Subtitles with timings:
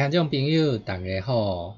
[0.00, 1.76] 听众朋友，大家好。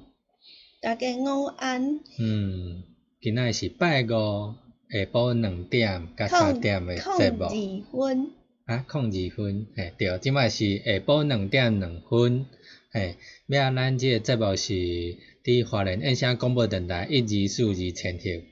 [0.81, 1.99] 大家午安。
[2.21, 2.85] 嗯，
[3.21, 4.55] 今仔是拜五
[4.89, 7.39] 下晡两点甲三点的节目。
[7.39, 8.31] 控二分。
[8.65, 12.47] 啊，空二分，嘿，对，即摆是下晡两点两分，
[12.93, 13.17] 嘿，
[13.49, 14.73] 要啊，咱即个节目是
[15.43, 18.52] 伫华人印象广播电台一二四二千赫。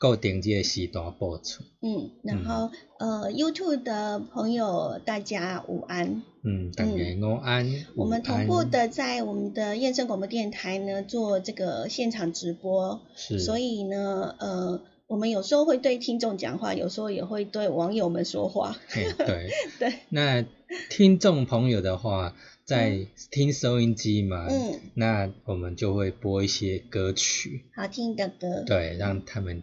[0.00, 1.62] 固定这个时段播出。
[1.82, 6.22] 嗯，然后呃，YouTube 的朋友大家午安。
[6.42, 7.84] 嗯，大家午安。
[7.94, 13.38] 我们同步的在我们的燕声广播电台呢做这个现场直播，是。
[13.38, 18.78] 所以呢，呃，我们有时候会对听众讲话，有时候也会对网友们说话。
[18.94, 19.92] 对 对。
[20.08, 20.46] 那
[20.88, 22.34] 听众朋友的话，
[22.64, 29.62] 在听收音机嘛，嗯，那我们就会播一些歌曲，好听的歌，对，让他们。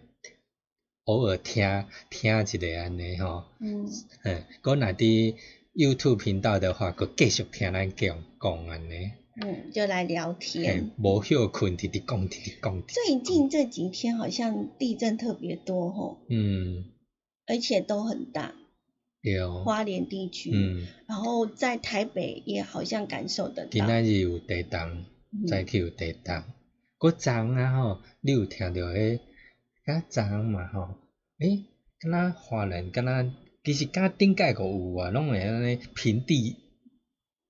[1.08, 3.90] 偶尔听听一下安尼吼，嗯，
[4.26, 5.36] 嗯，果若伫
[5.74, 12.84] YouTube 频道的话，佮继续听咱讲讲安尼，嗯，就来聊天，无休困直直讲直直讲。
[12.86, 16.84] 最近这几天好像地震特别多吼，嗯，
[17.46, 18.54] 而且都很大，
[19.22, 25.06] 有花莲地区，嗯，然后在台北也好像感受得到，今仔日有地震，
[25.48, 26.44] 再去有地震，
[27.00, 29.20] 佮昨啊吼，你有听到迄？
[29.88, 30.96] 较早嘛吼，
[31.40, 31.64] 诶，
[32.00, 33.32] 敢若华人，敢若
[33.64, 36.58] 其实甲顶界个有啊，拢会安尼平地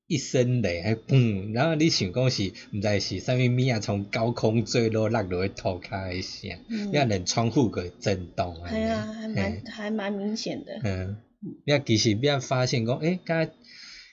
[0.05, 6.59] 一声雷，还嘣，然后你想讲是毋知是啥物物啊，从高空坠落落落去涂骹诶声，
[6.91, 10.79] 你啊连窗户个震动啊，系啊，还蛮还蛮明显的。
[10.83, 11.17] 嗯，
[11.65, 13.51] 你啊其实你啊发现讲，诶，敢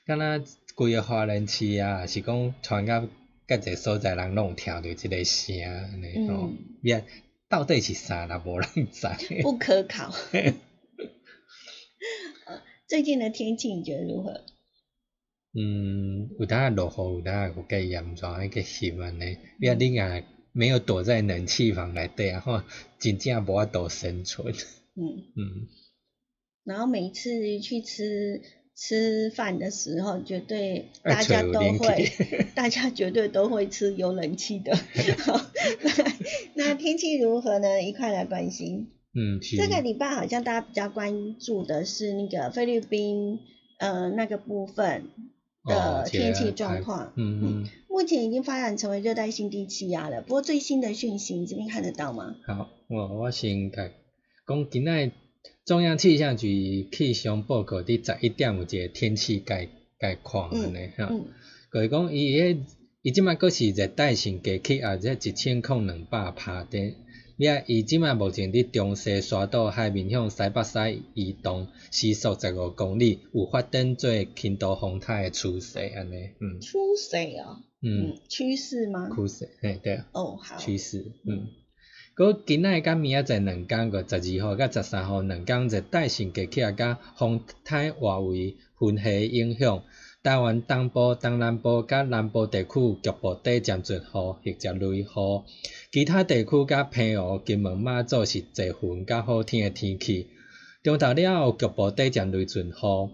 [0.06, 0.44] 敢若
[0.74, 3.06] 规个华人市啊，是讲传到
[3.46, 6.50] 各个所在人拢有听到即个声安尼吼，
[6.80, 7.02] 你啊。
[7.54, 8.42] 到底是啥啦？
[8.44, 9.06] 无人知。
[9.42, 10.12] 不可考。
[12.88, 14.40] 最近的天气你觉得如何？
[15.52, 19.38] 嗯，有当落雨，有当有计严重，迄个湿安尼。
[19.60, 20.20] 你啊，你啊，
[20.50, 22.62] 没有躲在冷气房内底啊，吼，
[22.98, 24.52] 真正无法度生存。
[24.96, 25.68] 嗯 嗯。
[26.64, 28.42] 然后每次去吃。
[28.76, 32.10] 吃饭的时候，绝对大家都会，
[32.54, 34.76] 大家绝对都会吃有冷气的。
[36.54, 37.82] 那天气如何呢？
[37.82, 38.88] 一块来关心。
[39.14, 43.38] 嗯，这个礼拜好像大家比较关注的是那个菲律宾
[43.78, 45.04] 呃那个部分
[45.64, 47.12] 的天气状况。
[47.16, 47.66] 嗯嗯。
[47.88, 52.34] 目前已经发展成为热带性低气压了，不过最新的讯息你这边看得到吗？
[52.44, 53.92] 好，我我先看，
[54.48, 55.12] 讲今仔。
[55.64, 59.68] 中央气象局气象报告伫十一点有一个天气概
[59.98, 61.26] 概况安尼吼，
[61.72, 62.58] 就是讲伊迄
[63.02, 66.94] 伊即摆阁是热带性低气压，即一千空两百帕的
[67.38, 76.60] 遐伊即卖目前伫中西沙岛海面向西北西移动，时速十五公里，有发展做轻度风台诶趋势安尼，嗯。
[76.60, 77.60] 趋势啊。
[77.82, 79.10] 嗯嗯，趋势吗？
[79.14, 80.56] 趋势，嘿，对啊，哦，好。
[80.58, 81.48] 趋势，嗯。
[82.16, 89.82] 佮今仔甲明仔载两天，个十二号甲十三号两天，热带性低气压甲风台外围分系影响。
[90.22, 92.70] 台湾东部、东南部甲南部地区
[93.02, 95.06] 局部地渐阵雨或者雷雨，
[95.90, 100.28] 其他地区甲平湖、金门、马祖是侪云甲好天诶天气。
[100.84, 103.10] 中昼了后局部地渐雷阵雨，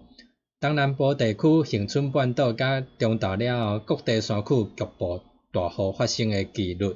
[0.59, 5.21] 东南部地区恒春半岛甲中昼了后各地山区局部
[5.51, 6.95] 大雨发生诶几率。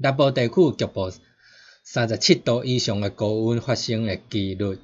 [0.00, 1.12] 南部地区局部
[1.82, 4.78] 三十七度以上诶高温发生诶几率。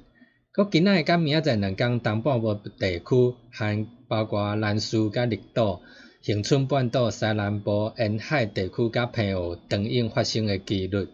[0.53, 5.81] 佮今仔日甲明仔载两天，东半部地区含包括兰屿甲绿岛、
[6.25, 11.07] 恒春半岛、西南部沿海地区甲平湖长影发生诶几率。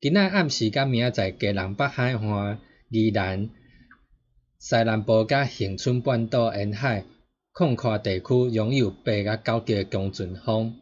[0.00, 2.58] 今仔暗时甲明仔载，加南北海岸、
[2.88, 3.50] 宜兰、
[4.58, 7.04] 西南部甲恒春半岛沿海
[7.52, 10.76] 空旷地区拥有八甲九级诶强阵风。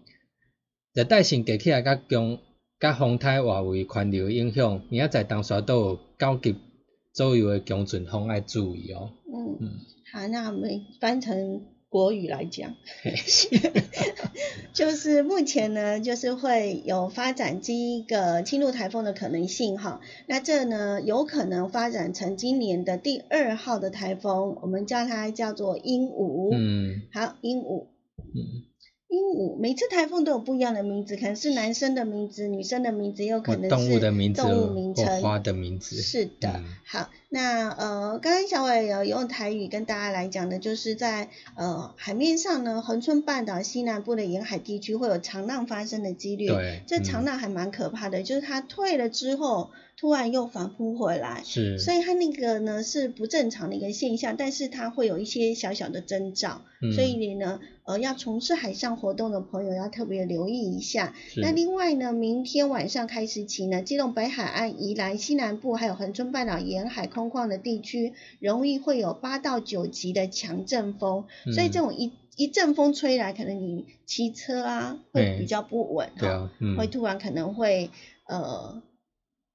[0.98, 2.38] 热带性低气压甲强
[2.80, 6.56] 甲风台外围环流影响，明仔载东沙岛有九级。
[7.12, 9.12] 左右的强阵风要注意哦。
[9.32, 9.70] 嗯嗯，
[10.12, 12.74] 好，那我们翻成国语来讲，
[14.74, 20.00] 就是目前呢，就是会有发展这一个轻度台风的可能性哈。
[20.26, 26.50] 那这呢，有可能发展成今年的第二号的台风，我们叫它叫做鹦鹉。
[26.52, 27.86] 嗯，好，鹦鹉。
[29.10, 29.18] 嗯。
[29.18, 35.96] 鹦鹉每次台风都有不一样的名字，可能是男生的名字、女生的名字，也有可能是动物的名字、动物名称、花的名字。
[35.96, 46.48] 是的，好，那呃，刚刚小伟有用台语跟大家来讲的，就是在呃海面上呢，恒春半岛西南部的沿海地区会有长浪发生的几率。
[46.48, 49.70] 对，这长浪还蛮可怕的，就是它退了之后。
[50.00, 56.62] 突然又反扑回来，是，所以它那个呢是不正常的一个现象，但是它会有一些小小的征兆，
[56.94, 57.58] 所以你呢，
[57.88, 61.14] 呃，要从事海上活动的朋友要特别留意一下。
[61.38, 71.24] 那另外呢，明天晚上开始起呢，基隆北海岸、宜兰西南部还有恒春半岛沿海空旷的地区，容易会有八到九级的强阵风，
[71.54, 77.90] 所以这种一一阵风吹来，可能你骑车啊会比较不稳哈，会突然可能会
[78.26, 78.82] 呃。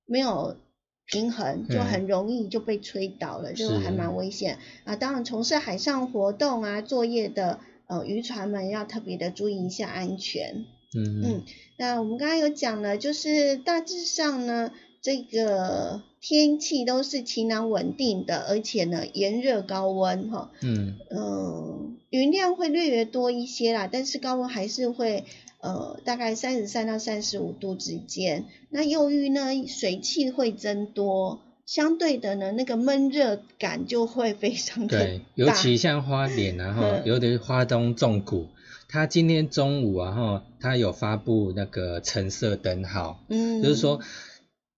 [0.06, 0.58] 没有
[1.06, 4.98] 平衡，就很容易就被吹倒了，就还蛮危险啊。
[4.98, 7.62] 当然，从事海上活动啊、作业的
[8.00, 10.66] 呃渔船们要特别的注意一下安全。
[10.96, 11.42] 嗯嗯。
[11.78, 20.52] 那我们刚刚有讲了，就是大致上呢，这个天气都是晴朗稳定的，而且呢炎热高温哈。
[20.62, 20.98] 嗯。
[21.10, 25.26] 嗯，云量会略略多一些啦，但是高温还是会。
[25.66, 28.44] 呃，大概三十三到三十五度之间。
[28.70, 38.50] 那由于呢，水汽会增多，相对的呢，那个闷热感就会非常的对，尤其像花莲啊，哈，尤其花东纵谷，
[38.88, 44.00] 它今天中午啊，哈，它有发布那个橙色灯号，嗯，就是说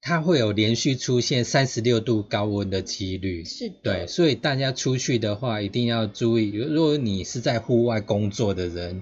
[0.02, 3.44] 它会有连续出现三十六度高温的几率。
[3.44, 3.76] 是的。
[3.84, 9.02] 对，所以大家出去的话，一定要注意，如果你是在户外工作的人。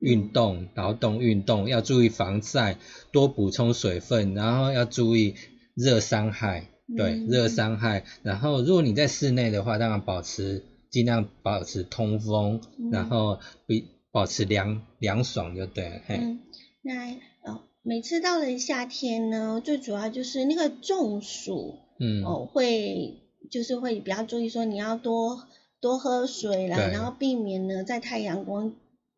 [0.00, 2.76] 运动、劳动、运动要注意防晒，
[3.10, 5.34] 多补充水分，然后要注意
[5.74, 8.04] 热伤害，对，热伤害。
[8.22, 12.60] 然后如果你在室内的话，当然保持尽量保持通风，
[12.90, 16.00] 然后比保持凉凉爽就对了。
[16.08, 16.40] 嗯，
[16.82, 25.46] 那哦，每次到了夏天呢，最主要就是那个中暑，嗯，哦，会就是会比较注意说你要多
[25.80, 28.72] 多喝水啦，然后避免呢在太阳光。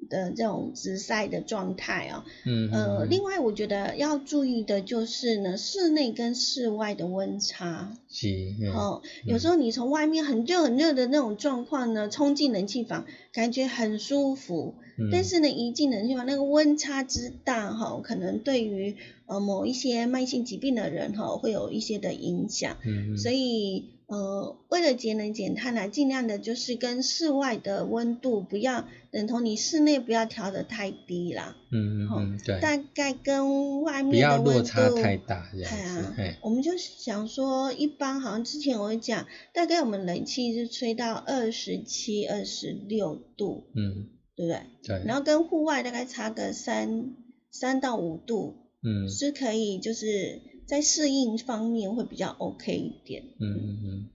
[0.08, 8.28] 的这种直晒的状态哦，嗯呃，另外我觉得要注意的就是呢，室内跟室外的温差，是，
[8.72, 14.74] 哦，有时候你从外面很热很热的那种状况呢，冲进冷气房，感觉很舒服，
[15.10, 18.94] 但是呢，一进冷气房那个温差之大哈，可能对于
[19.26, 23.95] 呃某一些慢性疾病的人哈，会有一些的影响，嗯，所以。
[24.08, 31.56] 呃，为了节能减碳呢，尽量的就是跟室外的温度不要等同，你室内不要调的太低啦。
[31.72, 32.60] 嗯嗯对。
[32.60, 36.36] 大概跟外面的温度不要落差太大这样子。
[36.40, 44.60] 我们就想说，一般好像之前我讲，大概我们冷气是吹到二十七、二十六度，嗯，对不对？
[44.84, 45.04] 对。
[45.04, 47.16] 然后跟户外大概差个三
[47.50, 50.54] 三到五度，嗯，是可以就是。
[50.66, 53.22] 在适应方面会比较 OK 一点。
[53.40, 54.06] 嗯嗯嗯。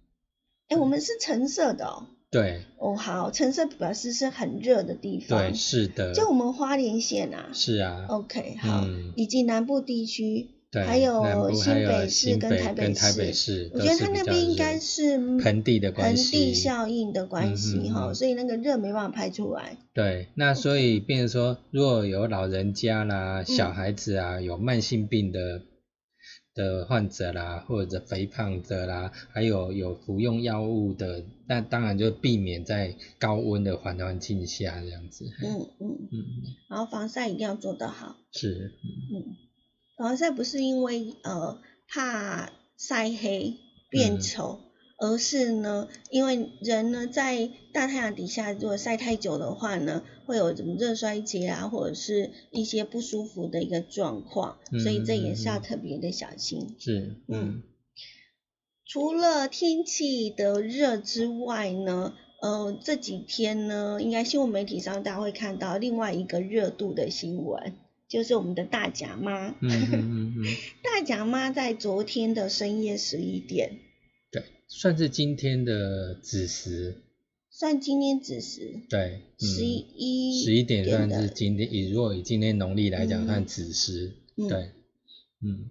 [0.68, 2.08] 哎，我们是橙色的哦。
[2.30, 2.62] 对。
[2.78, 5.40] 哦，好，橙色表示是很热的地方。
[5.40, 6.14] 对，是的。
[6.14, 7.50] 就我们花莲县啊。
[7.54, 8.06] 是啊。
[8.10, 8.86] OK，好。
[9.16, 19.78] 以及南部地区，对，还有新北市跟台北市，我觉得它那边应该是盆地的关系，盆地效应的关系哈，所以那个热没办法排出来。
[19.94, 25.62] 对，那所以变成说，如果有老人家啦、小孩子啊，有慢性病的
[26.54, 35.26] 的患者啦，或者肥胖者啦，还有有服用药物的，那当然就避免在高温的环环境下这样子。
[35.44, 36.18] 嗯嗯嗯，
[36.70, 38.16] 然后防晒一定要做得好。
[38.32, 38.74] 是。
[39.14, 39.36] 嗯。
[39.98, 43.54] 防晒不是因为呃怕晒黑
[43.90, 44.60] 变丑，
[45.04, 56.76] 而是呢，因为人呢在大太阳底下如果晒太久的话呢，会有什么热衰竭啊，或者是一些不舒服的一个状况，所以这也是要特别的小心。
[56.78, 57.64] 是，嗯。
[58.86, 67.74] 除了天气的热之外呢，呃，这几天呢，应该新闻媒体上大家会看到另外一个热度的新闻。
[68.08, 70.46] 就是我们的大甲妈，嗯嗯嗯嗯，
[70.84, 73.80] 大甲妈在昨天的深夜十一点，对，
[74.74, 76.96] 算是今天的子时，
[77.50, 84.14] 算今天子时，对，十一十一点算是今天，以如果以今天农历来讲算子时，
[84.50, 84.72] 对，
[85.42, 85.70] 嗯，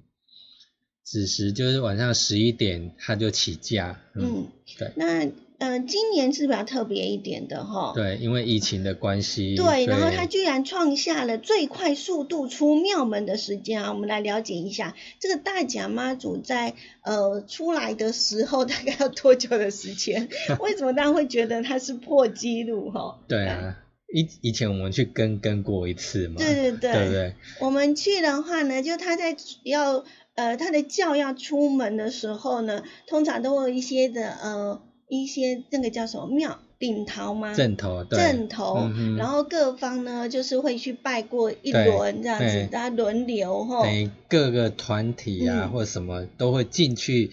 [1.02, 4.46] 子时就是晚上十一点它就起价，嗯，
[4.78, 5.32] 对，那。
[5.60, 7.92] 呃，今年是比较特别一点的哈。
[7.94, 9.54] 对，因为疫情的关系。
[9.56, 13.92] 对，然后他居然创下了最快速度出庙门的时间啊！
[13.92, 20.30] 我们来了解一下，这个大甲妈祖在呃出来的时候大概要多久的时间？
[20.60, 23.18] 为什么大家会觉得它是破纪录哈？
[23.28, 23.76] 对啊，
[24.10, 26.36] 以以前我们去跟跟过一次嘛。
[26.38, 26.92] 对对对。
[26.92, 27.34] 对不对？
[27.60, 34.80] 我们去的话呢，就他在要呃他的教要出门的时候呢，通常都会有一些的呃。
[35.10, 37.52] 一些那个叫什么庙顶头吗？
[37.54, 38.88] 正头，正头，
[39.18, 44.08] 然后各方呢就是会去拜过一轮这样子，大家轮流吼，等于。
[44.28, 47.32] 各个团体啊或什么都会进去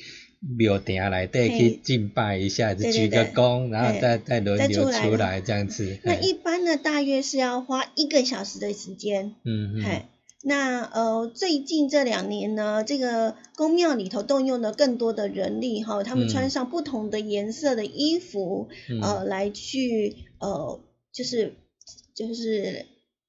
[0.58, 6.00] 庙顶来对去敬拜一下，就鞠个躬，然后再再轮流出来这样子。
[6.04, 9.36] 那一般呢，大约是要花一个小时的时间。
[9.46, 10.02] 嗯嗯。
[10.44, 18.68] 那呃，最近这两年呢，这个宫庙里头动用了更多的人力哈，他们穿上不同的颜色的衣服，
[19.02, 20.80] 呃，来去呃，
[21.12, 21.56] 就是
[22.16, 22.86] 就是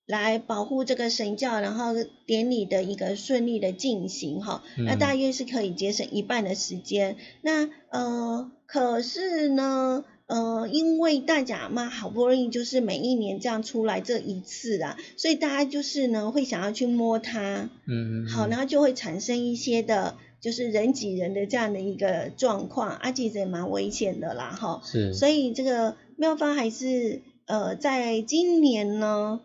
[0.07, 1.95] 来保护这个神教，然后
[2.27, 4.63] 典礼的一个顺利的进行哈。
[4.77, 7.17] 那大约是可以节省一半的时间。
[7.43, 10.05] 那呃，可是呢。
[10.29, 29.41] 呃，因为大甲妈好不容易就是每一年这样出来这一次啊，所以大家就是呢会想要去摸它，嗯，好，然后就会产生一些的，就是人挤人的这样的一个状况，啊，其实也蛮危险的啦，哈，是，所以这个妙方还是呃在今年呢，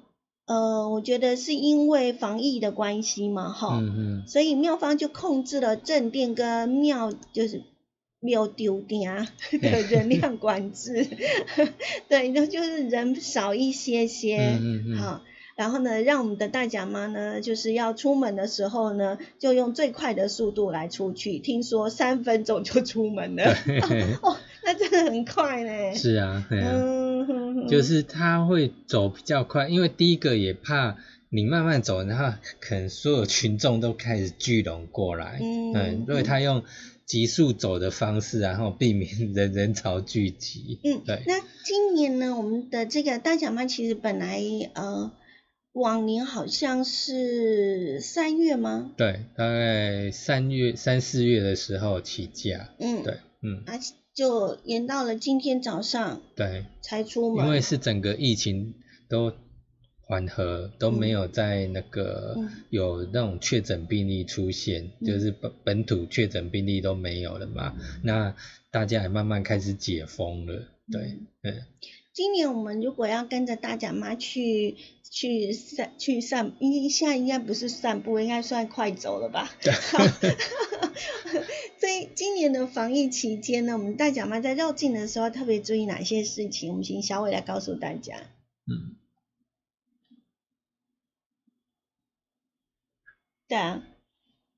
[0.48, 7.64] 呃，我觉得是因为防疫的关系嘛，哈，嗯嗯，所以妙方就控制了正殿跟庙就是。
[8.24, 9.14] 没有丢掉
[9.62, 11.06] 的人量管制，
[12.08, 14.58] 对，那就是人少一些些，
[14.98, 15.22] 好，
[15.56, 23.44] 然后呢，让我们的大甲妈呢，就是要出门的时候呢，就用最快的速度来出去，听说三分钟就出门了，
[24.24, 25.94] 哦，那真的很快呢。
[25.96, 30.96] 是啊，嗯，就是他会走比较快，因为第一个也怕
[31.34, 36.64] 你慢慢走，然后可能所有群众都开始聚拢过来，嗯，所以他用。
[37.06, 40.80] 急速走的方式，然后避免人人潮聚集。
[40.86, 41.22] 嗯，对。
[41.28, 41.34] 那
[41.66, 44.42] 今年呢，我们的这个大奖妈其实本来
[44.74, 45.12] 呃，
[45.74, 48.94] 往年好像是三月吗？
[48.96, 52.70] 对，大概三月三四月的时候起价。
[52.80, 53.78] 嗯，对，嗯，啊，
[54.16, 56.22] 就延到了今天早上。
[56.38, 57.46] 对，才出门。
[57.46, 58.76] 因为是整个疫情
[59.10, 59.34] 都。
[60.06, 62.36] 缓和都没有在那个
[62.70, 68.36] 有那种确诊病例出现，就是本本土确诊病例都没有了嘛，那
[68.70, 71.64] 大家也慢慢开始解封了，对，嗯。
[72.14, 74.76] 今年我们如果要跟着大甲妈去
[75.10, 79.50] 去散去散，应现在应该不是散步，应该算快走了吧？
[79.60, 79.74] 对。
[81.80, 86.70] 所以今年的防疫期间呢，我们大甲妈在绕境的时候特别注意哪些事情？
[86.70, 88.16] 我们请小伟来告诉大家。
[88.68, 88.96] 嗯。
[93.48, 93.84] 对啊，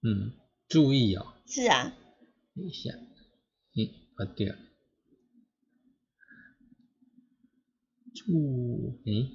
[0.01, 0.33] 嗯，
[0.67, 1.25] 注意哦。
[1.47, 1.93] 是啊。
[2.55, 2.91] 等一下，
[3.75, 4.55] 嗯，好的。
[8.13, 9.31] 注，诶。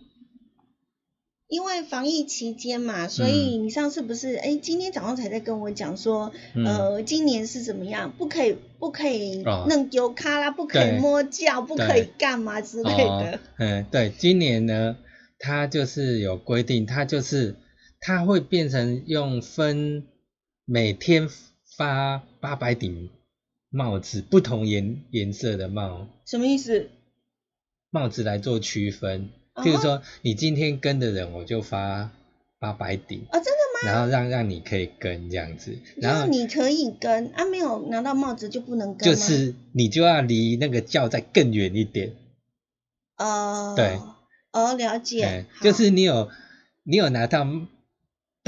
[1.49, 13.41] 因为防疫期间嘛，所以你上次不是，哎，今天早上才在跟我讲说，呃，今年是怎么样，不可以，不可以弄丢卡啦，不可以摸脚，不可以干嘛之类的。
[13.59, 14.97] 嗯，对，今年呢，
[15.39, 17.57] 它就是有规定，它就是。
[18.01, 20.05] 它会变成用分
[20.65, 21.29] 每天
[21.77, 23.11] 发八百顶
[23.69, 26.89] 帽子，不同颜颜色的帽什么意思？
[27.91, 29.31] 帽子来做区分。
[29.55, 32.11] 哦譬如说，你今天跟的人，我就发
[32.59, 33.93] 八百顶，哦，真的吗？
[33.93, 42.15] 然后让让你可以跟这样子，然然后后你可以跟啊，没有拿到帽子就不能跟吗就是你就要离那个轿再更远一点。
[43.17, 43.99] 哦，对，
[44.53, 46.31] 哦，了解就是你有
[46.85, 47.45] 你有拿到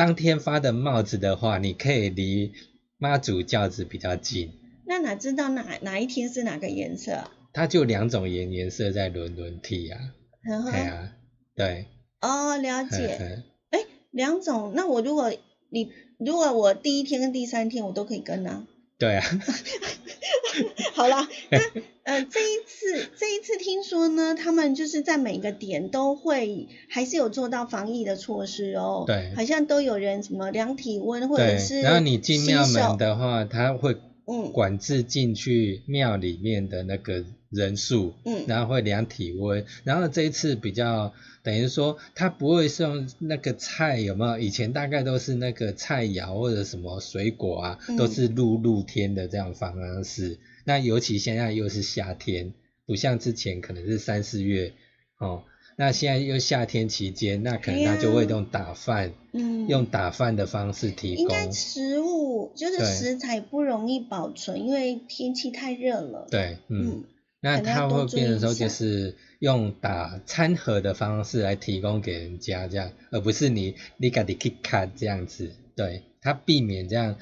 [0.02, 2.50] 当天发的帽子的话，你可以离
[2.98, 4.50] 妈祖轿子比较近。
[4.84, 7.30] 那哪知道哪哪一天是哪个颜色啊？
[7.52, 10.00] 它就两种颜颜色在轮轮替啊，
[10.44, 11.12] 呵呵哎呀，
[11.54, 11.86] 对，
[12.20, 13.16] 哦，了解。
[13.16, 15.32] 呵哎，两种，那我如果
[15.70, 18.66] 你如果我第一天跟第三天我都可以跟啊。
[19.02, 19.24] 对啊，
[20.94, 21.58] 好啦，那
[22.04, 29.02] 呃这一次这一次听说呢，他们就是在每个点都会还是有做到防疫的措施哦。
[29.06, 31.80] 对好像都有人什么量体温或者是。
[31.80, 41.12] 然后你进庙门，的话，他会嗯管制进去庙里面的那个人数，嗯然后会量体温，然后这一次比较
[41.42, 44.38] 等于说，它不会是用那个菜有没有？
[44.38, 50.38] 以前大概都是那个菜肴或者什么水果啊，嗯都是露露天的这样方式。
[50.64, 52.52] 那尤其现在又是夏天，
[52.86, 54.72] 不像之前可能是三四月
[55.18, 55.42] 哦，
[55.74, 61.22] 那现在又夏天期间，那可能他就会用打饭，嗯，用打饭的方式提供。
[61.22, 66.28] 应该食物就是食材不容易保存，因为天气太热了。
[66.30, 66.86] 对，嗯。
[66.88, 67.04] 嗯，
[67.42, 75.50] 那可能要它会变的时候，就是用打餐盒的方式来提供给人家这样，而不是你你自己去看这样子。
[75.74, 77.16] 对，他避免这样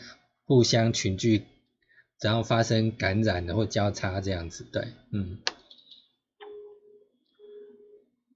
[0.45, 1.45] 互相群聚，
[2.21, 4.65] 然后发生感染的或交叉这样子。
[4.71, 5.39] 对，嗯。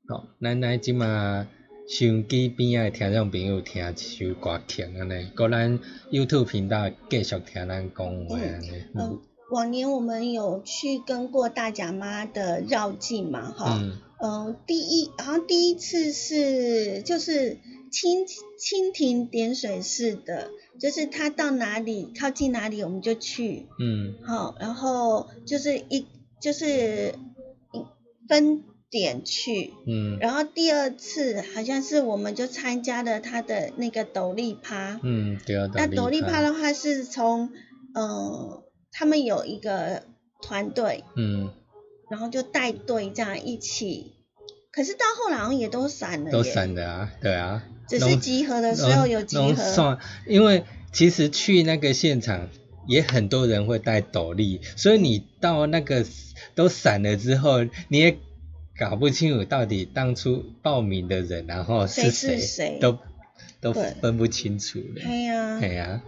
[0.07, 1.49] 好，咱来即嘛
[1.89, 5.79] 收音机边仔的听众朋友听一首歌曲安尼，搁咱
[6.11, 8.85] YouTube 频道继续听咱讲话安尼。
[8.95, 9.21] 嗯，
[9.55, 13.99] 往年我们有去跟过大甲妈的绕境嘛，哈，嗯。
[14.21, 17.59] 嗯，第一好像第一次是就是
[17.93, 18.27] 蜻
[18.59, 24.15] 蜻蜓点水式的，就是它到哪里靠近哪里我们就去，嗯。
[24.25, 26.07] 好，然后就是一
[26.41, 27.15] 就是
[27.73, 27.87] 嗯
[28.29, 30.19] 分点去，嗯。
[30.21, 37.51] 然后第二次好像是我们就参加了他的那个斗笠趴，嗯，对啊，那斗笠趴趴，的话是从
[37.95, 38.64] 呃
[38.97, 40.05] 他们有一个
[40.41, 41.51] 团队，嗯，
[42.09, 44.13] 然后就带队这样一起，
[44.71, 52.49] 可是到后来好像也都散了，都，散的啊，对啊，只是集合的时候有集合，算，因为其实去那个现场
[52.87, 56.07] 也很多人会带斗笠，所以你到那个
[56.55, 58.17] 都散了之后，你也
[58.79, 62.99] 搞不清楚到底当初报名的人，然后是谁都
[63.61, 65.03] 都分不清楚了。
[65.03, 66.03] 对呀，对呀、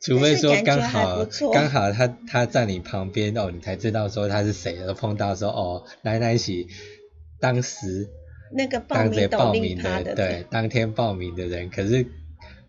[0.00, 6.68] 除非说刚好刚好他他在你旁边哦，你才知道说他是谁，然后碰到说哦，来来一起
[7.38, 8.08] 当时
[8.52, 12.06] 那个报当着名报名的，的对，当天报名的人，可是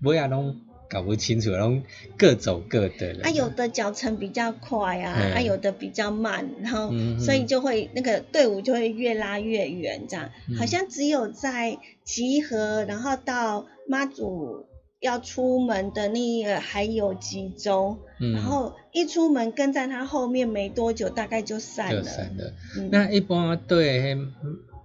[0.02, 0.58] 不要弄
[0.90, 1.82] 搞不清楚，然后
[2.18, 3.24] 各走各的了。
[3.24, 7.18] 啊，有的脚程比较快啊，嗯啊，有的比较慢，然后嗯。
[7.20, 10.58] 所以就会那个队伍就会越拉越远，这样，嗯。
[10.58, 14.66] 好像只有在集合，然后到妈祖
[15.02, 22.04] 要出门的那个还有几周，嗯，然后一出门跟在他后面没多久，大概就散就了。
[22.04, 22.54] 散了。
[22.78, 24.16] 嗯、那一般对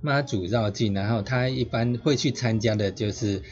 [0.01, 3.43] 妈祖绕境，然后他一般会去参加的就是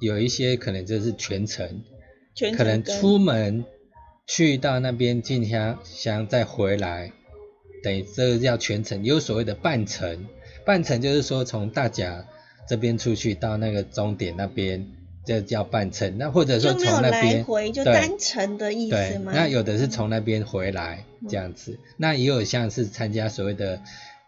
[0.00, 1.82] 有一些可能就是全程。
[2.34, 3.64] 全程可能出门
[4.26, 7.12] 去到那边进香香再回来，
[7.82, 10.26] 等于这个叫全程，有所谓的半程。
[10.64, 12.26] 半程就是说从大甲
[12.66, 14.88] 这边出去到那个终点那边，
[15.24, 16.18] 这叫半程。
[16.18, 19.32] 那或者说从那边回，就对单程的意思对，吗？
[19.34, 23.80] 那有的是从那边回来这样子，那也有像是参加所谓的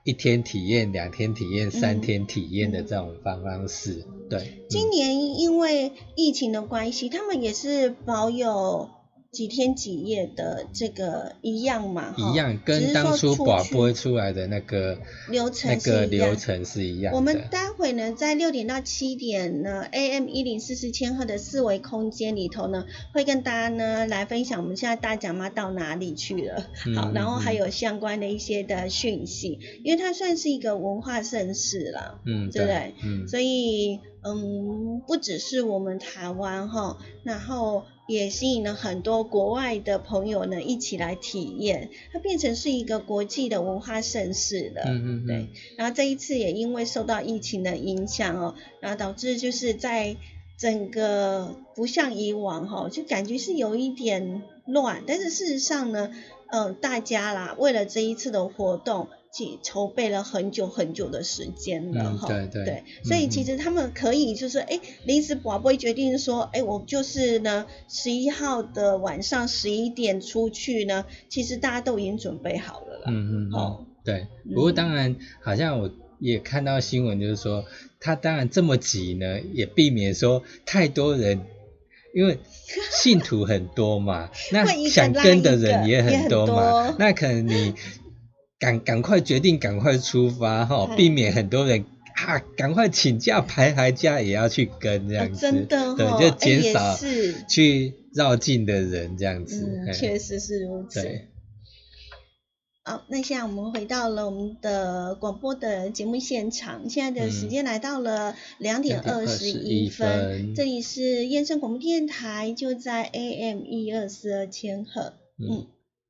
[0.05, 4.05] 一天体验、两天体验、三嗯天体验的这种方方式。
[4.31, 8.91] 对，嗯今年因为疫情的关系，他们也是保有
[9.37, 12.33] 几天几夜的这个一样嘛，哈。
[12.33, 16.29] 一样，只跟当初广播出来的那个流程那个是一样。
[16.29, 17.17] 流程是一样的。
[17.19, 26.63] 我们待会呢，在六点到七点呢，AM 一零四四千赫的四维空间里头呢，会跟大家呢来分享我们现在大甲妈到哪里去了，
[26.95, 27.57] 好，嗯然后还嗯。
[27.57, 32.95] 有相关的一些的讯息，因为它算是一个文化盛事了，嗯，对不对？
[33.03, 44.83] 嗯，所以，嗯，不只是我们台湾哈，然后也吸引了很多国外的朋友呢一起来体验，它变成是一个国际的文化盛事了。
[44.87, 50.17] 嗯嗯嗯对，然后这一次也因为受到疫情的影响哦，然后导致就是在
[50.57, 55.03] 整个不像以往哈，就感觉是有一点乱。
[55.07, 56.11] 但是事实上呢，
[56.47, 62.29] 呃，大家啦，为了这一次的活动，去筹备了很久很久的时间了哈。
[62.29, 73.05] 对对对，所以其实他们可以就是哎，临时宝贝决定说，哎，我就是呢，十一号的晚上十一点出去呢，其实大家都已经准备好了啦。
[73.09, 73.53] 嗯嗯。
[73.53, 74.29] 哦，对。
[74.55, 75.91] 不过当然，好像我。
[76.19, 77.67] 也看到新闻，就是说
[78.01, 81.43] 他当然这么挤呢，也避免说太多人，
[82.15, 82.39] 因为
[82.91, 87.75] 信徒很多嘛， 那想跟的人也很多嘛，那可能你
[88.59, 96.97] 赶赶快决定赶快出发哈，避免很多人啊赶快请假排排假也要去跟这样子，真的对，就减少
[97.49, 101.07] 去绕境的人这样子，确实是如此。
[102.83, 115.67] 好，那现在我们回到了我们的广播的节目现场，现在的时间来到了两点二十一分，这里是燕声广播电台，就在 AM 一二四二千赫，嗯，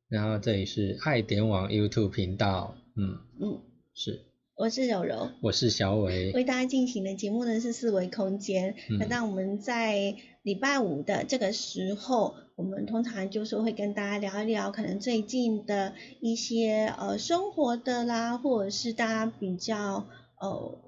[0.08, 3.60] 然后这里是爱点网 YouTube 频道，嗯嗯，
[3.94, 4.20] 是。
[4.54, 8.74] 我是柔柔，我是小伟，为大家进行的节目呢是四维空间。
[8.98, 20.06] 那当我们在礼拜五的这个时候，我们通常就是会跟大家聊一聊，可能最近的一些呃生活的啦，或者是大家比较
[20.40, 20.78] 呃。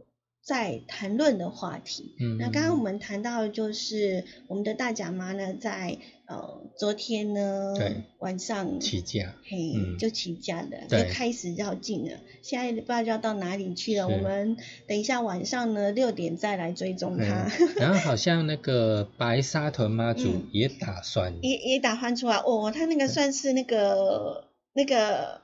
[0.41, 14.07] 在谈论的话题，嗯，那刚刚我们谈到的就是我们的大甲妈呢，在呃昨天呢，对，晚上起驾，嘿，就起驾了，就开始绕境了，现在不知道要到哪里去了。
[14.07, 17.51] 我们等一下晚上呢六点再来追踪他。
[17.77, 25.41] 然后好 像那个白沙屯妈祖也打算，也也打算出来哦，他那个算是那个那个。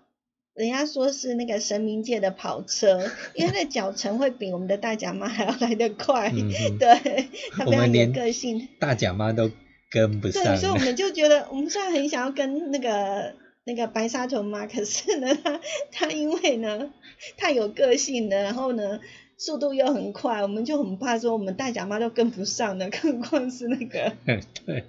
[0.55, 8.69] 人家说是那个神明界的跑车，因为它的脚程会比我们的大甲妈还要来得快，对，它非常有个性。
[8.79, 9.51] 大甲妈都
[9.91, 10.43] 跟不上。
[10.43, 15.61] 对，所以我们就觉得， 我们虽然很想要跟那个那个白沙屯嘛，可是呢， 它
[15.93, 16.93] 它因为呢
[17.37, 19.01] 太有个性了，然后呢
[19.37, 24.13] 速度又很快，我们就很怕说我们大甲妈都跟不上的，更何况是那个。
[24.67, 24.85] 对。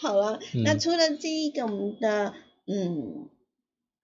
[0.00, 2.34] 好了，那除了这一个我们的
[2.66, 3.28] 嗯。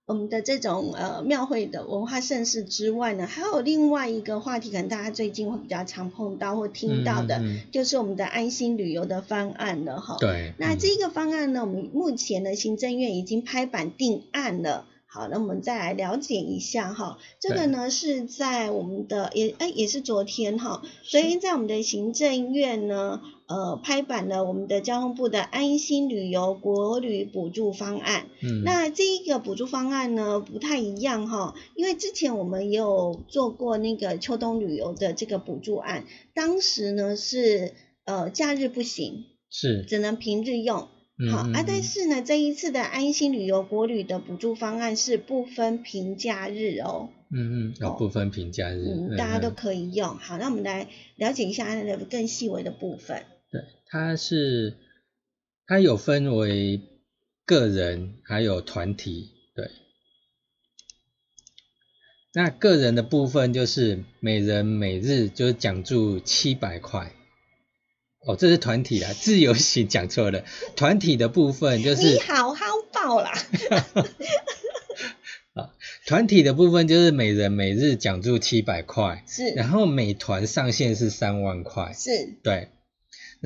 [0.07, 7.43] 我们的这种呃庙会的文化盛事之外呢，还有另外一个话题，可能大家最近会比较常碰到或听到的，
[7.73, 10.17] 就是我们的安心旅游的方案了哈。
[10.21, 10.53] 对。
[10.59, 14.87] 那这个方案呢，我们目前的行政院已经拍板定案了。
[15.09, 28.27] 好，那我们再来了解一下哈，这个呢是在我们的也哎也是昨天哈，所以在我们的行政院呢呃拍板了我们的交通部的安心旅游国旅补助方案。
[28.43, 36.05] 嗯，那这一个补助方案呢不太一样哈，因为之前我们也有做过那个秋冬旅游的这个补助案，
[36.35, 37.73] 当时呢是
[38.05, 40.89] 呃假日不行，是只能平日用。
[41.31, 47.09] 好啊，但是呢，这一次的安心旅游国旅的补助方案是不分平假日哦。
[47.33, 50.19] 嗯嗯，哦不分平假日，大家都可以用。
[50.19, 53.23] 好，那我们来了解一下它的更细微的部分。
[53.51, 54.77] 对，它是
[55.67, 56.81] 它有分为
[57.45, 59.33] 个人还有团体。
[59.55, 59.71] 对，
[62.35, 67.13] 那个人的部分就是每人每日就是奖助七百块。
[68.27, 70.45] 哦，这是团体啦，自由行讲错了。
[70.75, 73.31] 团体的部分就是你好好报啦。
[75.55, 75.73] 啊，
[76.07, 79.51] 团体的部分就是每人每日奖助七百块，是。
[79.51, 82.35] 然后每团上限是三万块，是。
[82.43, 82.71] 对。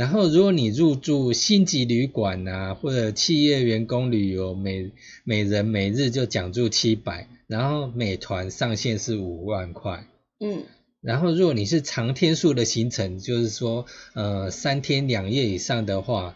[0.01, 4.91] 然后如果你入住星级旅馆啊，或者企业员工旅游，每
[5.25, 10.07] 每人每日就奖助七百，然后美团上限是五万块。
[10.39, 10.63] 嗯。
[11.03, 13.85] 然后，如果你是长天数的行程，就是说，
[14.15, 16.35] 呃，三天两夜以上的话，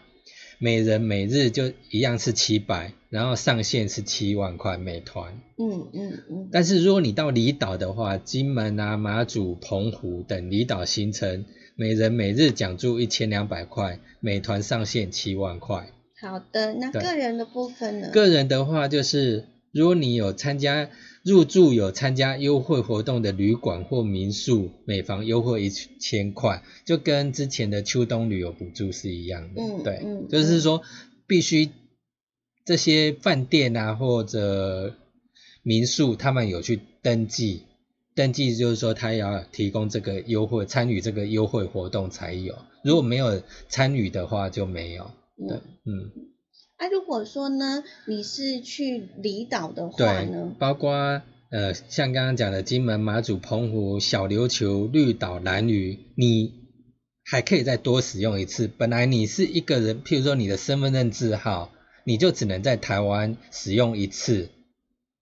[0.59, 5.41] 每人每日就一样是七百，然后上限是七万块美团。
[5.57, 6.49] 嗯嗯嗯。
[6.51, 11.45] 但是如果你到离岛的话，金门啊、马祖、澎湖等离岛行程，
[11.75, 15.89] 每人每日奖助一千两百块，美团上限七万块。
[16.19, 18.09] 好的，那个人的部分呢？
[18.11, 20.89] 个人的话就是，如果你有参加。
[21.25, 29.59] 入住有参加优惠活动的旅馆或民宿，每房优惠一千块，就跟之前的秋冬旅游补助是一样的。
[29.59, 30.83] 嗯，对，就是说
[31.25, 31.71] 必须
[32.63, 34.95] 这些饭店啊或者
[35.63, 37.63] 民宿，他们有去登记，
[38.15, 42.55] 登记就是说他要提供这个优惠，参与这个优惠活动才有。
[42.83, 45.11] 如果没有参与的话，就没有。
[45.47, 46.11] 对，嗯。
[46.79, 50.55] 那如果说呢，你是去离岛的话呢？
[50.57, 56.53] 包括呃，像刚刚讲的金门、马祖、澎湖、小琉球、绿岛、蓝屿，你
[57.23, 58.67] 还可以再多使用一次。
[58.67, 61.71] 本来你是一个人，譬如说你的身份证字号，
[62.05, 64.49] 你就只能在台湾使用一次。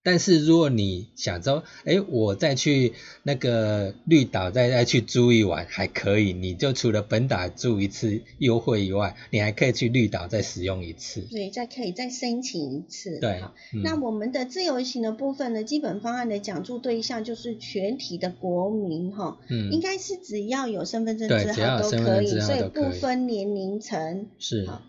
[0.04, 11.22] 但是如果你想说，哎，我再去那个绿岛再再去住一晚还可以，你就除了本岛住一次优惠以外，你还可以去绿岛再使用一次。
[11.22, 13.20] 对，再可以再申请一次。
[13.20, 13.42] 对，
[13.84, 24.28] 那我们的自由行的部分呢，基本方案的讲座对象就是全体的国民哈，嗯，应该是只要有身份证字号都可以，所以不分年龄层。
[24.38, 24.66] 是。
[24.66, 24.82] 好，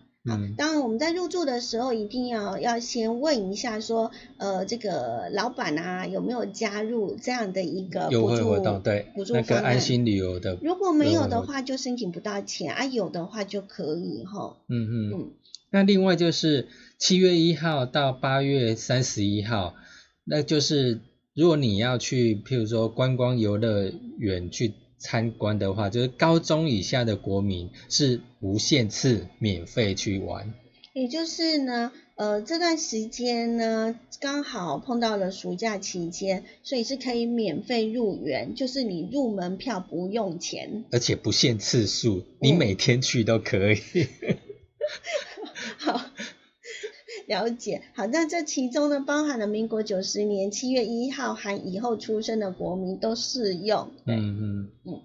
[0.56, 14.56] 当然我们在入住的时候一定要要先问一下，说呃这个老板啊有没有加入这样的一个优惠活动，对，补助那个安心旅游的，如果没有的话就申请不到钱啊，有的话就可以哈。
[14.68, 15.30] 嗯嗯嗯。
[15.70, 19.74] 那另外就是七月一号到八月三十一号，
[20.24, 21.00] 那就是
[21.34, 24.72] 如果你要去，譬如说观光游乐园去。
[24.98, 30.54] 参观的话，就是高中以下的国民是无限次免费去玩。
[30.92, 43.76] 也就是呢，呃，这段时间呢，刚好碰到了暑假期间，所以是可以免费入园，就是你入门票不用钱，而且不限次数，你每天去都可以。
[43.76, 43.82] 好，
[47.26, 47.82] 了解。
[47.94, 53.90] 好，那这其中呢，包含了民国九十年七月一号含以后出生的国民都适用。
[54.06, 55.00] 嗯嗯嗯。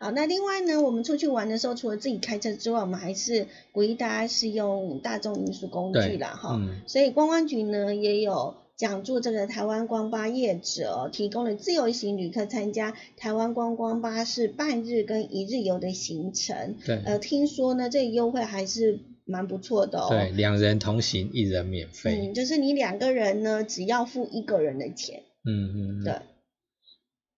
[0.00, 6.60] 好，那另外呢，我们出去玩的时候，除了自己开车之外，我们还是鼓励大家是用大众运输工具啦，哈。
[6.86, 16.76] 所以观光局呢也有讲座，这个台湾观巴业者提供了自由行旅客参加台湾观光巴士半日跟一日游的行程。
[16.86, 17.02] 对。
[17.04, 20.08] 呃，听说呢，这个优惠还是蛮不错的哦。
[20.08, 22.18] 对，两人同行，一人免费。
[22.18, 25.22] 嗯，就是你两个人呢，只要付一个人的钱。
[25.44, 26.04] 嗯嗯。
[26.04, 26.14] 对。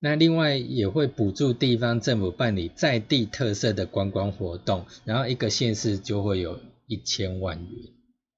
[0.02, 7.70] 那另外也会补助地方政府办理在地特色的观光活动，然后一个县市就会有一千万元。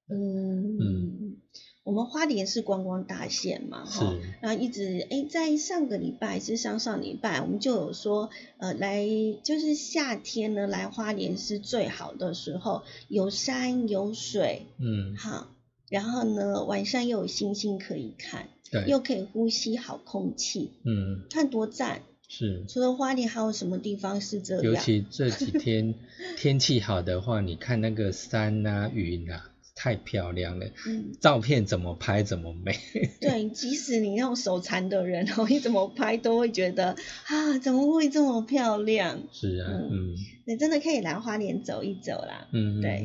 [0.09, 1.37] 嗯嗯，
[1.83, 9.05] 我们花莲是观光大县嘛，哈，然后一直哎，在上个礼拜是上上礼拜，我们就有说，呃，来
[9.43, 15.47] 就是夏天呢，来花莲是最好的时候，有山有水，嗯，好，
[15.89, 18.47] 然后呢，晚上又有星星可以看。
[18.87, 22.01] 又可以呼吸好空气，嗯，看多赞。
[22.27, 22.65] 是。
[22.67, 24.63] 除了花莲，还有什么地方是这样？
[24.63, 25.93] 尤其这几天
[26.37, 30.67] 天气好的话，你看那个山啊、云啊，太漂亮了。
[30.87, 31.13] 嗯。
[31.19, 32.75] 照片怎么拍怎么美。
[33.21, 36.95] 对，即使你那种手残的人哦，你怎么拍都会觉得
[37.27, 39.23] 啊，怎么会这么漂亮？
[39.31, 40.15] 是啊，嗯。
[40.45, 42.47] 你真的可以来花莲走一走啦。
[42.51, 43.03] 嗯对。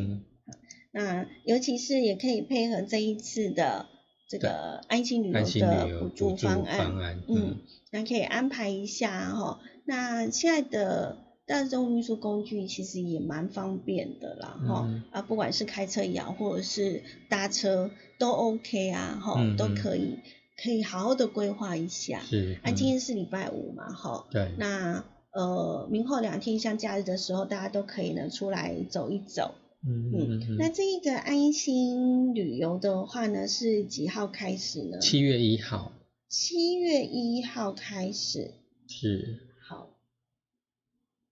[0.93, 3.87] 那尤其是也可以配合这一次的。
[4.31, 7.57] 这个安心旅游的补助方案，嗯，
[7.91, 9.59] 那可以安排一下哈。
[9.87, 11.17] 那现在的
[11.49, 20.19] 大众运输工具其实也蛮方便的啦，哈啊，不管是开车也好，或者是搭车都 OK 啊，哈，都可以，
[20.63, 22.21] 可以好好的规划一下。
[22.21, 29.55] 是，那今天是礼拜五嘛，哈，对，那呃，明后两天像假日的时候，大家都可以呢出来走一走。
[29.87, 34.99] 嗯嗯那这一个安心旅游的话呢，是几号开始呢？
[34.99, 35.93] 七月一号。
[36.29, 38.53] 七月一号开始。
[38.87, 39.48] 是。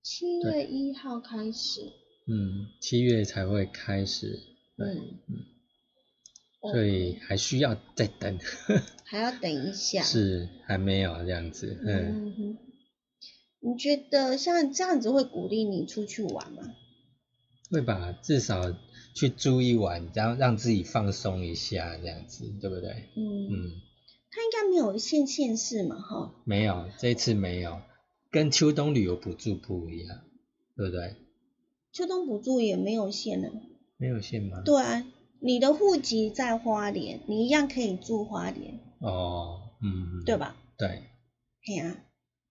[0.07, 0.09] 好。
[0.09, 1.81] 七月一号开始。
[2.29, 4.39] 嗯，七月才会开始。
[4.79, 6.73] 嗯嗯。
[6.73, 8.39] 所以还需要再等。
[9.05, 10.03] 还要等一下。
[10.03, 11.77] 是，还没有这样子。
[11.85, 12.59] 嗯哼。
[13.61, 16.63] 你觉得像这样子会鼓励你出去玩吗？
[17.69, 18.63] 会吧，至少
[19.15, 22.91] 去住一晚，然后让自己放松一下，这样子，对不对？
[23.17, 23.71] 嗯嗯，
[24.31, 26.35] 他应该没有限限市嘛，哈？
[26.45, 27.81] 没有，这次没有，
[28.31, 30.23] 跟秋冬旅游补助不一样，
[30.77, 31.17] 对不对？
[31.93, 33.49] 秋冬补助也没有限呢。
[33.97, 34.63] 没有限吗？
[34.65, 35.05] 对啊，
[35.41, 38.79] 你的户籍在花莲，你一样可以住花莲。
[38.99, 40.57] 哦，嗯，对吧？
[40.77, 41.03] 对。
[41.65, 41.97] 对啊。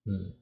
[0.04, 0.32] 嗯。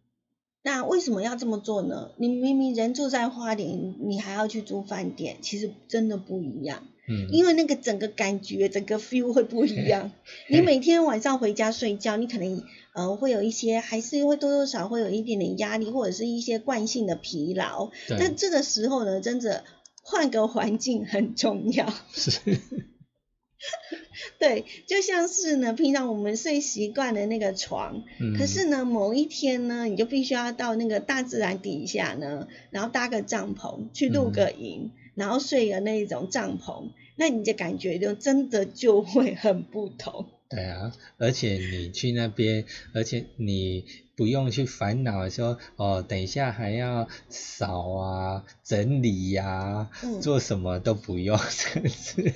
[0.65, 2.11] 那为什么要这么做呢？
[2.17, 6.85] 你明明人住在花莲，你还要去住饭店，其实真的不一样。
[7.07, 10.11] 嗯，因为那个整个感觉、整个 feel 会不一样。
[10.49, 17.91] 你每天晚上回家睡觉，你可能呃会有一些，还是会多多少会有一点点压力，或者是一些惯性的疲劳。
[18.09, 19.65] 但这个时候呢，真的
[20.03, 21.93] 换个环境很重要。
[22.11, 22.41] 是。
[24.39, 28.05] 对，就像是呢，平常我们睡习惯的那个床，
[28.39, 40.27] 可是呢，某一天呢，你就必须要到那个大自然底下呢，然后搭个帐篷去露个营，然后睡个那种帐篷，那你的感觉就真的就会很不同。
[40.49, 51.39] 对啊，而且你去那边，而且你不用去烦恼说哦，等一下还要扫啊、整理呀、嗯做什么都不用，
[51.73, 52.33] 真的是。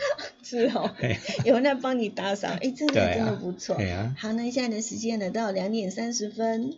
[0.42, 0.90] 是哦，
[1.44, 3.76] 有人在帮你打扫，哎，这个真的不错。
[4.16, 6.74] 好，那现在的时间呢到两点三十分。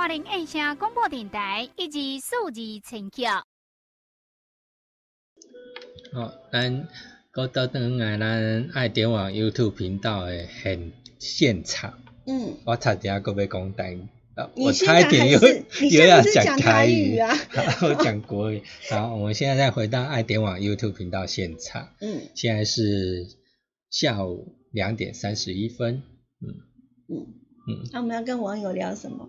[0.00, 3.44] 花莲印象广播电台以及数字陈桥。
[6.14, 6.88] 哦，咱
[7.30, 13.98] 搁倒转来咱爱点网 YouTube 频道的现现场，嗯，我差点搁要讲台
[14.56, 15.38] 我差一点又
[15.90, 17.16] 又要讲台语。
[17.16, 17.36] 语啊，
[17.82, 18.62] 我讲国语。
[18.88, 22.22] 好，我们现在再回到爱点网 YouTube 频道现场，嗯。
[22.34, 23.26] 现在是
[23.90, 25.96] 下午两点三十一分，
[26.40, 26.48] 嗯。
[27.06, 27.26] 嗯，
[27.68, 29.28] 嗯，那我们要跟网友聊什么？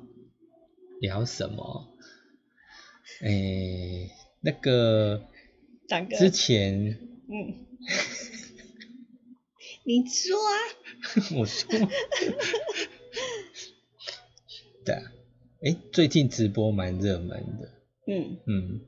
[1.02, 1.88] 聊什么？
[3.22, 4.10] 诶、
[4.40, 5.22] 那个
[5.88, 7.66] 大哥，之前嗯，
[9.84, 10.54] 你说啊，
[11.38, 11.68] 我说，
[14.86, 15.02] 对啊，
[15.64, 17.70] 诶、最近直播蛮热门的，
[18.08, 18.82] 嗯，嗯，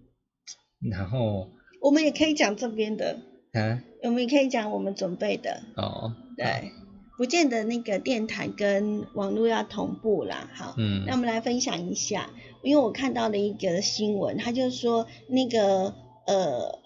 [0.92, 1.50] 然后
[1.82, 3.20] 我们也可以讲这边的，
[3.54, 6.72] 啊，我们也可以讲我们准备的，哦，对，
[7.18, 10.50] 不见得那个电台跟网络要同步啦。
[10.54, 12.30] 好，嗯那我们来分享一下，
[12.62, 15.94] 因为我看到了一个新闻，他就说那个
[16.28, 16.84] 呃。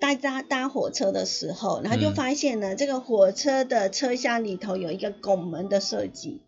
[0.00, 6.40] 大家搭火车的时候，然后就嗯发现呢，这个火车的车厢里头有一个拱门的设计，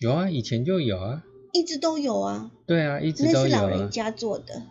[0.00, 4.64] 有啊，以前就有啊，一直都有啊，对啊，一直都有啊，老人家做的，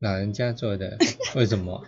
[0.00, 0.98] 老人家做的，
[1.36, 1.84] 为什么？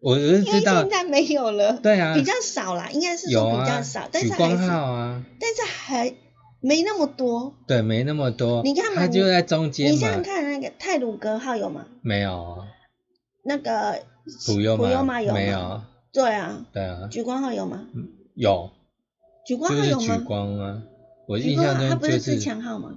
[0.00, 6.14] 我是因为知道现，在没有了，对啊，比较少啦，应该是有说比较啊少，，但是还是，啊，但是还
[6.60, 7.54] 没那么多。
[7.66, 11.86] 对，没那么多，你看嘛你它就在中间你想想，看，那个泰鲁格号有吗？
[12.02, 12.64] 没有啊，
[13.44, 14.02] 那个
[14.46, 15.34] 普悠玛玛有吗？
[15.34, 15.82] 没有，
[16.12, 17.86] 对啊，对啊，举光号有吗？
[18.34, 18.70] 有，
[19.46, 20.22] 举光号有吗？
[20.26, 20.82] 光啊，
[21.28, 22.94] 我印象中就不是自强号吗？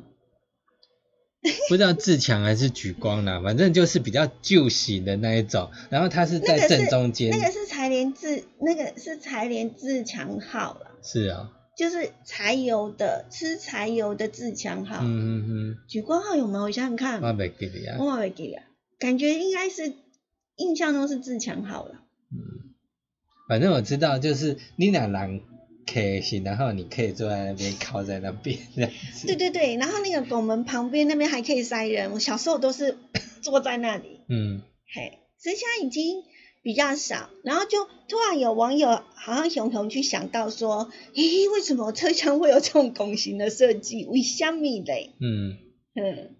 [1.70, 15.00] 不知道自强还是举光啦，反正就是比较旧型的那一种，然后它是在正中间，那个是柴联自，那个是柴联自强号了，是啊，就是柴油的，吃柴油的自强号。
[15.02, 16.62] 嗯嗯嗯举光号有吗？
[16.62, 18.64] 我想想看嗯，，我没记得啊，我没记啊，
[18.98, 19.94] 感觉应该是
[20.56, 21.96] 印象中是自强号了。
[22.32, 22.72] 嗯，
[23.50, 25.42] 反正我知道，就是你俩人
[25.86, 29.28] 可行，然后你可以坐在那边，靠在那边这样子。
[29.28, 32.98] 对对对，然后那个拱门旁边那边还可以塞人，我小时候都是
[33.42, 34.22] 坐在那里。
[34.30, 34.62] 嗯，
[34.94, 36.24] 嘿，所以现在已经
[36.62, 44.06] 比较少，然后就突然有网友好像熊熊去想到说，咦，为什么车厢会有这种拱形的设计？
[44.06, 45.14] 为什么嘞？
[45.20, 45.58] 嗯
[45.96, 46.36] 嗯，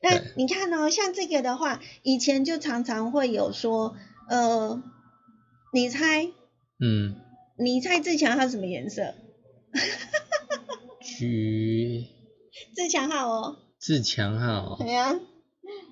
[0.00, 3.94] 那你看哦，像这个的话，以前就常常会有说，
[4.28, 4.82] 呃，
[5.72, 6.28] 你猜，
[6.80, 7.16] 嗯，
[7.58, 9.14] 你猜自强号什么颜色？
[11.00, 12.06] 橘
[12.74, 15.14] 自强号哦，自强号，对呀、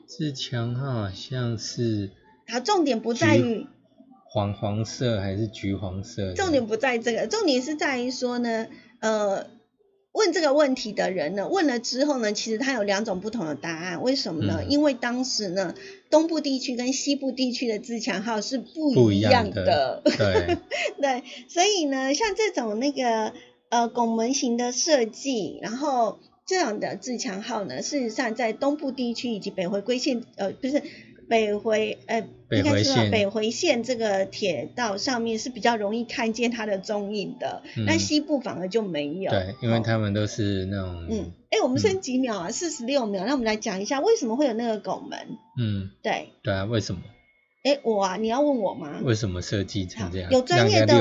[0.06, 2.10] 自强号好像是
[2.46, 3.66] 好，重点不在于
[4.26, 6.34] 黄黄色还是橘黄色？
[6.34, 8.66] 重点不在这个，重点是在于说呢，
[9.00, 9.46] 呃，
[10.14, 14.00] 问这个问题的人呢，问了之后呢，其实他有两种不同的答案。
[14.00, 14.60] 为什么呢？
[14.60, 15.74] 嗯因为当时呢，
[16.08, 20.56] 东部地区跟西部地区的自强号是不一样的对，
[21.02, 23.32] 对，所以呢，像这种那个
[23.70, 30.80] 呃拱门型的设计，然后这样的自强号呢，事实上在东部地区以及北回归线呃不是
[31.28, 39.30] 北回呃北应该知道回线北回线这个铁道上面是比较容易看见它的踪影的，那嗯西部反而就没有。
[39.30, 42.50] 对，因为哦他们都是那种，嗯，哎，我们剩几秒啊？
[42.50, 45.18] 四十六秒，那我们来讲一下为什么会有那个拱门。
[45.58, 47.00] 嗯，对，对啊，为什么？
[47.64, 49.00] 哎，我啊，你要问我吗？
[49.02, 50.30] 为什么设计成这样？
[50.30, 50.92] 有专业的？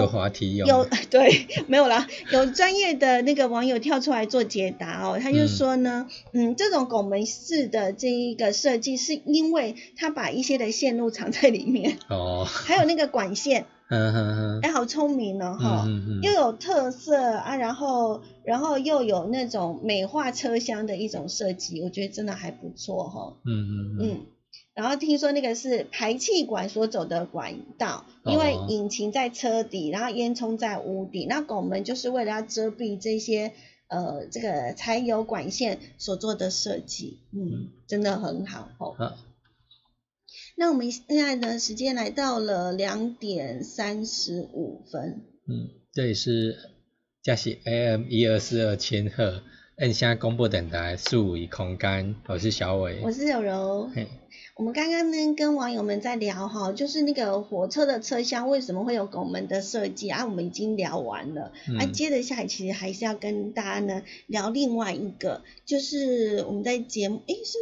[0.66, 24.18] 有 对，没有啦，有专业的那个网友跳出来做解答哦，他就嗯说呢，嗯这种拱门式的这一个设计，是因为他把一些的线路藏在里面，哦，还有那个管线， 嗯哼哼，哎，好聪明哦，哈、嗯嗯嗯又有特色啊，然后然后又有那种美化车厢的一种设计，我觉得真的还不错哈、嗯嗯嗯，嗯，
[24.74, 33.54] 然后听说那个是排气管所走的管道，因为哦引擎在车底，然后烟囱在屋顶，那拱门就是为了要遮蔽这些
[33.88, 38.96] 呃这个柴油管线所做的设计，嗯，真的很好哦。
[38.98, 39.18] 好，
[40.56, 46.58] 那我们现在的时间来到了两点三十五分，嗯，这里是
[47.22, 49.44] 这是 AM 一二四二千赫，
[49.76, 53.90] 按下公布等待数以空干，我是小伟，我是柔柔。
[53.96, 54.08] 嘿，
[54.56, 60.28] 我们刚刚呢跟网友们在聊哈，就是那个火车的车厢为什么会有拱门的设计啊？
[60.28, 67.58] 我们已经聊完了，嗯啊，接着下来其实还是要跟大家呢聊另外一个，就是我们在节目，诶，是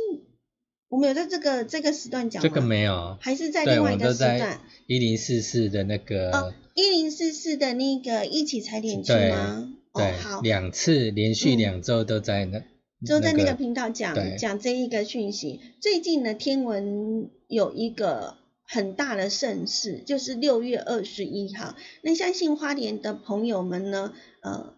[0.90, 2.44] 我们有在这个这个时段讲？
[2.44, 4.60] 这个没有，还是在另外一个时段？
[4.86, 9.74] 一零四四的那个，哦，一零四四的那个一起踩点去吗？
[9.94, 12.64] 对哦，，好，两次连续嗯两周都在那，
[13.06, 15.60] 就在那个个频道讲对讲这一个讯息。
[15.82, 21.76] 最近呢，天文有一个很大的盛事，就是六月二十一号。
[22.02, 24.74] 那相信花莲的朋友们呢，呃，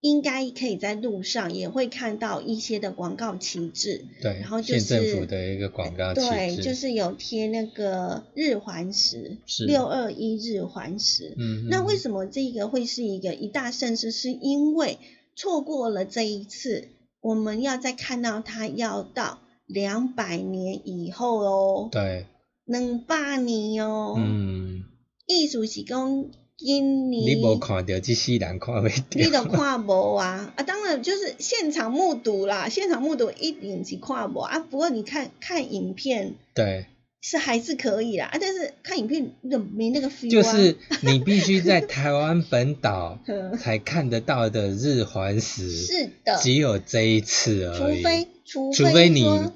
[0.00, 4.06] 应该可以在路上也会看到一些的广告旗帜。
[4.22, 11.34] 对然后，就是县政府的一个广告旗对，就是有贴那个日环食，是六二一日环食。
[11.38, 14.10] 嗯，那为什么这个会是一个一大盛事？
[14.10, 14.98] 是因为
[15.36, 16.88] 错过了这一次，
[17.20, 22.26] 我们要再看到它要到两百年以后哦，对，
[22.64, 24.14] 两百年哦。
[24.16, 24.84] 嗯，
[25.26, 26.24] 意思是讲
[26.62, 30.62] 今你年无看到这世人看袂你都到，看无啊啊！
[30.62, 34.58] 当然就是现场目睹啦，现场目睹一定是看无啊。
[34.58, 36.84] 不过你看看影片对，
[37.22, 40.30] 是还是可以啦啊，但是看影片就没那个 feel 啊。
[40.30, 49.52] 就是你必须在台湾本岛 嗯才看得到的日环食，是的，只有这一次而已，除非除除非你说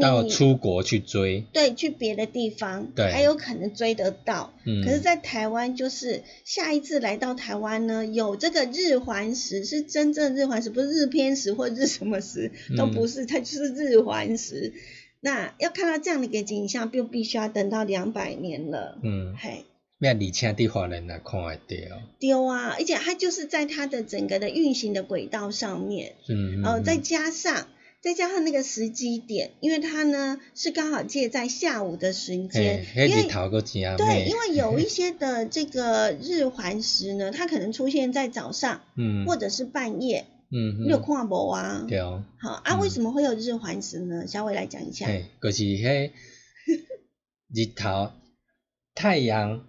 [0.00, 4.52] 到出国去追，对去别的地方，对还有可能追得到。
[4.64, 14.72] 嗯，可是，在台湾，就是下一次来到台湾呢，有这个日环食，是真正日环食，不是日偏食或日什么食，都嗯不是，它就是日环食。
[15.20, 18.98] 那要看到这样的一个景象，就必须要等到两百年了。
[19.02, 19.64] 嗯，嘿，
[19.98, 22.76] 要而且伫华人来看会到，丢啊！
[22.78, 27.66] 而且它就是在它的整个的运行的轨道上面，嗯，呃，嗯再加上
[28.08, 33.28] 再加上那个时机点，因为它呢是刚好借在下午的时间嘿，，因为
[33.98, 41.84] 对，因，为有一些的 这个日环食呢，它可能出现在早上嗯，或者是半夜，嗯，你有嗯看无啊？
[41.86, 44.26] 对哦，好啊，嗯为什么会有日环食呢？
[44.26, 45.04] 稍微来讲一下。
[45.06, 46.10] 嘿，就是迄
[47.52, 48.10] 日头、
[48.94, 49.67] 太阳、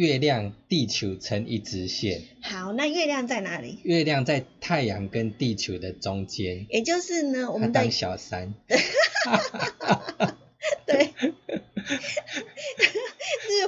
[0.00, 3.80] 月亮、地球成一直线，好，那月亮在哪里？
[3.82, 8.54] 月亮在太阳跟地球的中间，也就是呢，我们的当小三，
[10.86, 11.10] 对。
[11.12, 12.29] 日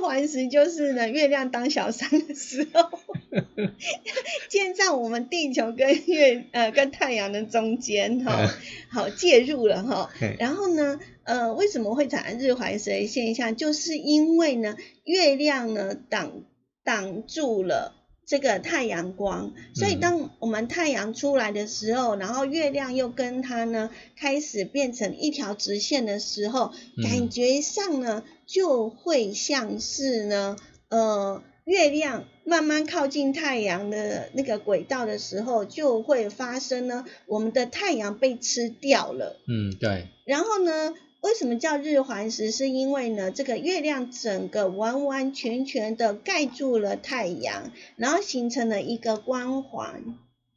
[0.03, 2.99] 环食就是呢，月亮当小三的时候，
[4.51, 8.49] 建在我们地球跟月呃跟太阳的中间哈、
[8.91, 10.11] 好介入了哈。
[10.19, 13.57] 嘿然后呢，呃，为什么会产生日环食的现象？
[13.57, 16.43] 就是因为呢，月亮呢挡
[16.85, 18.02] 挡住了。
[18.33, 27.05] 这个太阳光，所以嗯当我们太阳出来的时候，然后月亮又跟它呢开始变成一条直线的时候，嗯。
[27.05, 30.57] 感觉上呢就会像是呢，
[30.89, 39.37] 呃，月亮慢慢靠近太阳的那个轨道的时候，就会发生呢，我们的太阳被吃掉了。
[39.47, 42.51] 嗯，对，然后呢，为什么叫日环食？
[42.51, 50.03] 是因为呢，这个月亮整个完完全全的盖住了太阳，然后形成了一个光环，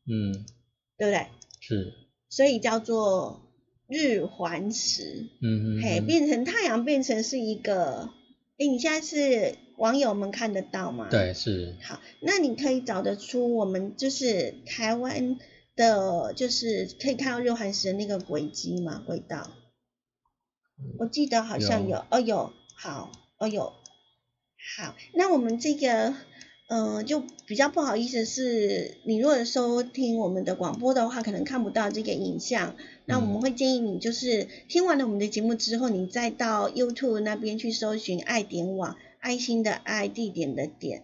[0.07, 0.43] 嗯，
[0.97, 1.27] 对不对？
[1.59, 1.93] 是，
[2.29, 3.41] 所以叫做
[3.87, 5.27] 日环食。
[5.41, 8.09] 嗯嗯，嘿，嗯变成太阳变成是一个，
[8.57, 11.07] 哎，你现在是网友们看得到吗？。
[11.11, 15.37] 对，是，好，那你可以找得出我们就是台湾
[15.75, 19.03] 的，就是可以看到日环食的那个轨迹吗？
[19.05, 19.51] 轨道？
[20.99, 21.89] 我记得好像有。
[21.89, 23.73] 有，哦有，好，哦有，
[24.77, 26.13] 好，那我们这个，
[26.67, 33.41] 嗯、就比较不好意思是，你如果收听我们的广播的话，可能看不到这个影像，那我们嗯。
[33.41, 41.03] 会建议你就是听完了我们的节目之后，你再到 YouTube 那边去搜寻爱点网，爱心的爱，地点的点。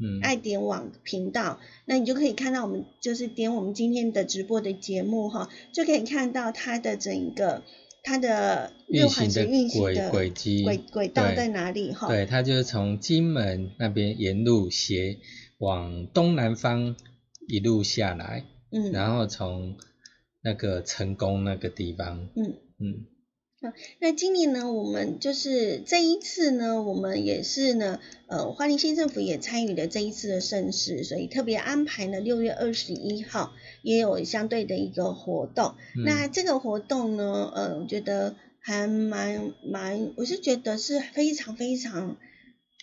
[0.00, 7.64] 嗯，爱点网频道，那你就可以看到我们就是点我们今天的直播的节目哈，就可以看到它的整个
[8.02, 9.44] 它的运行的
[9.78, 12.08] 轨轨迹，轨轨道在哪里哈？
[12.08, 15.18] 对，它就是从金门那边沿路斜
[15.58, 16.96] 往东南方
[17.46, 18.92] 一路下来，嗯。
[18.92, 19.76] 然后从
[20.40, 23.06] 那个成功那个地方，嗯，嗯，
[23.98, 27.98] 那今年呢，我们就是这一次呢，我们也是呢，
[28.28, 33.52] 呃，花莲县政府也参与了这一次的盛事，所以特别安排了六月二十一号
[33.82, 35.74] 也有相对的一个活动。
[36.04, 42.16] 那这个活动呢，呃，我觉得还蛮蛮，我是觉得是非常非常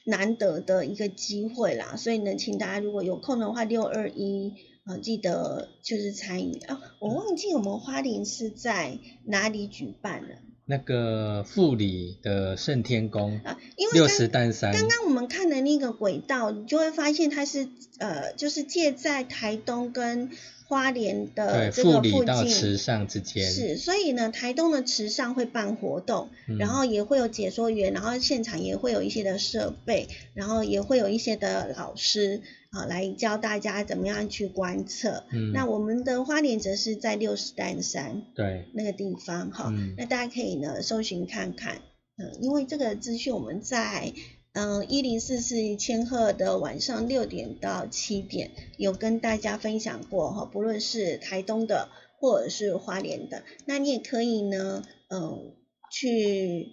[0.04, 1.96] 难得的一个机会啦。
[1.96, 4.54] 所以呢，请大家如果有空的话，六二一
[4.84, 6.82] 啊，记得就是参与啊。
[7.00, 10.36] 我忘记我们花莲是在哪里举办了。
[10.68, 20.32] 那个富里的圣天宫啊，因为六十担山，刚刚我们看的那个轨道，你就会发现它是呃，就是借在台东跟
[20.68, 32.42] 花莲的这个附近，池上之间是，所以呢，台东的池上会办活动，然后也会有解说员，然后现场也会有一些的设备，然后也会有一些的老师。
[32.72, 35.24] 啊，来教大家怎么样去观测。
[35.32, 39.70] 嗯，那我们的花莲则是在六十担山，对，那个地方哈。
[39.72, 41.78] 嗯，那大家可以呢搜寻看看。
[42.18, 44.12] 嗯，因为这个资讯我们在
[44.56, 51.90] 嗯一零四四千赫的晚上六点到七点有跟大家分享过哈，不论是台东的
[52.20, 55.54] 或者是花莲的，那你也可以呢，嗯，
[55.92, 56.70] 去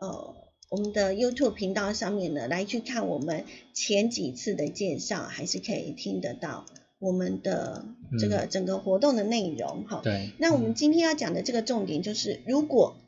[0.00, 0.34] 呃。
[0.70, 6.66] 我们的 YouTube 频道上面呢，来去看我们前几次的介绍，还是可以听得到
[6.98, 7.86] 我们的
[8.18, 10.02] 这个整个活动的内容哈。
[10.04, 10.28] 对。
[10.36, 12.98] 那我们今天要讲的这个重点就是，如果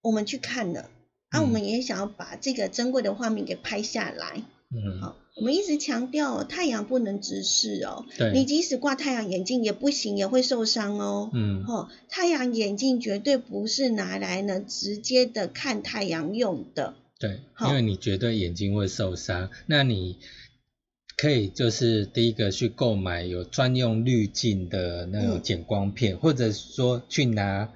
[0.00, 0.88] 我们去看了，
[1.34, 4.42] 啊，我们也想要把这个珍贵的画面给拍下来。
[4.74, 5.00] 嗯。
[5.00, 8.06] 好，我们一直强调太阳不能直视哦。
[8.16, 8.32] 对。
[8.32, 11.30] 你即使挂太阳眼镜也不行，也会受伤哦。
[11.34, 11.64] 嗯。
[11.64, 16.94] 哈，太阳眼镜绝对不是拿来呢直接的看太阳用的。
[17.18, 20.18] 对，因为你绝对眼睛会受伤，那你
[21.16, 27.72] 可以就是第一个去购买有专用滤镜的那种减光片，或者说去拿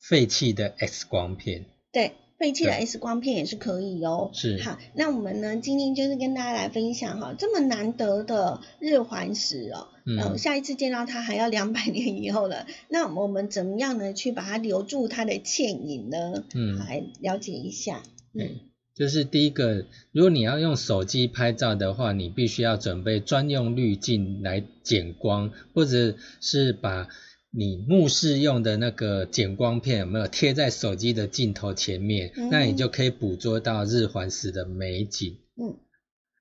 [0.00, 1.66] 废弃的 X 光片。
[1.92, 4.30] 对，废弃的 X 光片也是可以哦。
[4.32, 4.60] 是。
[4.62, 16.44] 好，那我们呢今天就是跟大家来分享哈，这么难得的日环食哦，嗯，下一次见到它还要两百年以后了，那我们怎么样呢去把它留住它的倩影呢？
[16.54, 18.02] 嗯，来了解一下。
[18.32, 18.60] 嗯，
[18.94, 27.08] 就是第一个，如果你要用手机拍照的话，你必须要准备专用滤镜来减光，或者是把
[27.56, 35.38] 你目视用的那个减光片有没有贴在手机的镜头前面，那你就可以捕捉到日环食的美景。
[35.56, 35.76] 嗯，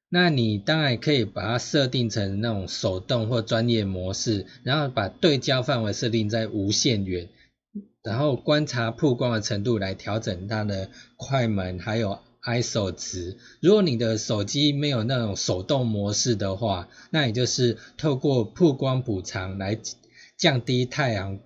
[0.10, 7.30] 那你当然可以把它设定成那种手动或专业模式，然后把对焦范围设定在无限远。
[8.02, 13.38] 然后观察曝光的程度来调整它的快门，还有 ISO 值。
[13.62, 19.80] 如果你的手机没有那种手动模式的话，那也就是透过曝光补偿来
[20.38, 21.40] 降低太阳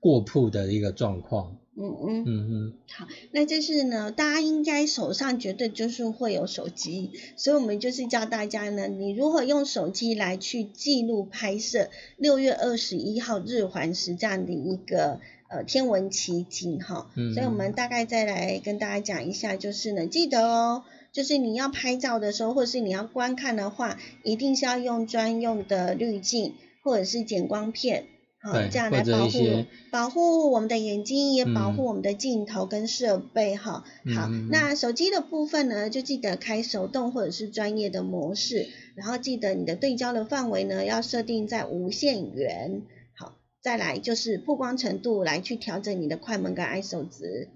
[0.00, 1.56] 过曝的一个状况。
[1.76, 2.74] 嗯嗯嗯嗯。
[2.88, 15.20] 好，那就是呢，大家应该手上绝对就是会有手机，所以我们就是教大家呢，你如何用手机来去记录拍摄六月二十一号日环食这样的一个。
[15.46, 20.82] 呃，天文奇景哈，所以我们大概再来跟大家讲一下，就是呢，记得哦，
[21.12, 28.06] 就是你要拍照的时候，或是你要观看的话，一定是要用专用的滤镜或者是减光片，
[28.44, 33.84] 好，这样来保护保护我们的眼睛，也保护我们的镜头跟设备哈。
[34.14, 42.82] 好，那手机的部分呢，就记得开手动或者是专业的模式，然后记得你的对焦的范围呢，要设定在无限远。
[43.16, 47.48] 好再来就是曝光程度来去调整你的快门跟 ISO 值，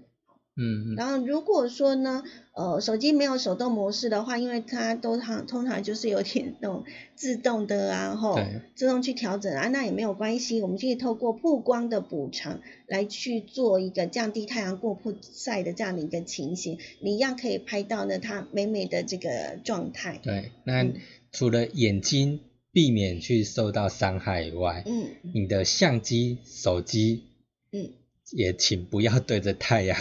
[0.59, 2.21] 嗯，然后如果说呢，
[2.53, 6.83] 呃，手机没有手动模式的话，因为它都常通常就是有点那种
[7.15, 8.37] 自动的啊，吼，
[8.75, 20.19] 自动去调整啊，那也没有关系，我们可以透过曝光的补偿来去做一个降低太阳过曝晒的这样的一个情形，你一样可以拍到呢它美美的这个状态。
[20.21, 20.85] 对，那
[21.31, 22.41] 除了眼睛。
[22.71, 27.23] 避免去受到伤害以外，嗯，你的相机、手机，
[27.71, 27.89] 嗯，
[28.31, 29.97] 也请不要对着太阳，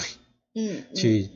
[0.58, 1.28] 嗯，去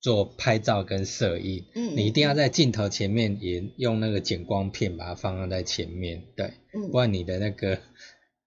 [0.00, 7.78] 做拍照跟摄影，嗯，你一定要在镜头前面也用那个减光片把它放在前面，对，嗯，不然你的那个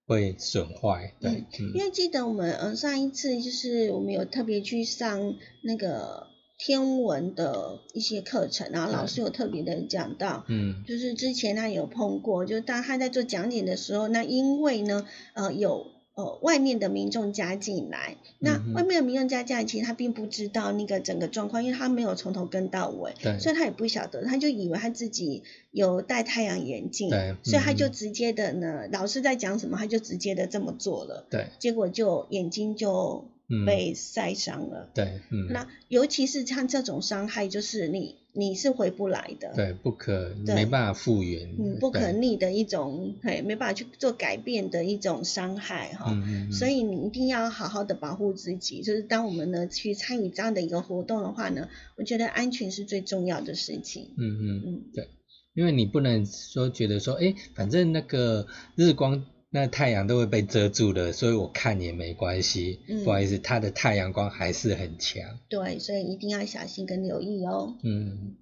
[0.06, 1.44] 会损坏，对，
[1.74, 6.28] 因为记得我们呃上一次就是我们有特别去上那个。
[6.60, 15.86] 天文的一些课程，然后老师有特别的讲到，嗯，就是之前他有碰过，就是当他在做讲解的时候，那因为呢，呃，有
[16.18, 27.08] 呃外面的民众加进来，那外面的民众加进来，其实他并不知道那个整个状况，因为他没有从头跟到尾，所以他也不晓得，他就以为他自己有戴太阳眼镜，
[27.44, 33.24] 所以他就直接的呢，老师在讲什么，他就直接的这么做了，对，结果就眼睛就。
[33.66, 34.90] 被晒伤了。
[34.94, 35.48] 对，嗯。
[35.50, 39.52] 那尤其是像这种伤害，就是你你是回不来的。
[39.54, 41.48] 对，不可没办法复原。
[41.58, 46.10] 嗯，不可逆的一种，嘿，没办法去做改变的一种伤害哈。
[46.12, 46.52] 嗯嗯。
[46.52, 48.82] 所以你一定要好好的保护自己。
[48.82, 54.10] 就是当我们呢去参与这样的一个活动的话呢，我觉得安全是最重要的事情。
[54.18, 55.08] 嗯嗯嗯，对，
[55.54, 58.46] 因为你不能说觉得说，哎，反正那个
[58.76, 59.24] 日光。
[59.50, 62.80] 那太阳都会被遮住的，所以我看也没关系。
[63.02, 65.22] 不好意思，它的太阳光还是很强。
[65.48, 67.74] 对，所以一定要小心跟留意哦。
[67.82, 68.36] 嗯。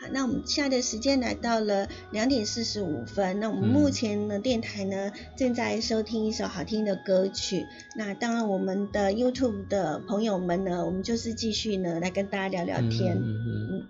[0.00, 3.38] 好，那我们现在的时间来到了两点四十五分。
[3.38, 7.66] 那我们目前呢，电台呢正在收听一首好听的歌曲。
[7.98, 13.18] 那当然，我们的 YouTube 的朋友们呢，我们就是继续呢来跟大家聊聊天。
[13.18, 13.86] 嗯嗯嗯。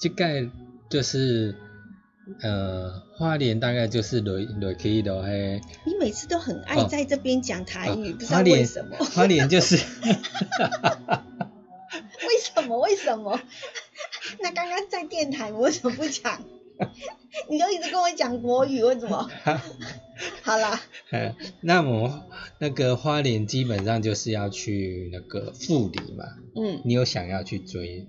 [0.00, 0.50] 这个
[0.88, 1.54] 就是。
[2.42, 5.60] 呃，花莲大概就是落落去的嘿。
[5.84, 8.96] 你每次都很爱在这边讲台语，不知道为什么。
[8.98, 9.76] 花莲就是。
[12.28, 12.78] 为什么？
[12.80, 13.40] 为什么？
[14.40, 16.42] 那刚刚在电台，我为什么不讲？
[17.50, 19.28] 你都一直跟我讲国语，为什么？
[20.42, 20.80] 好啦。
[21.60, 22.26] 那么
[22.58, 26.24] 那个花莲基本上就是要去那个富里嘛。
[26.56, 26.82] 嗯。
[26.84, 28.08] 你有想要去追？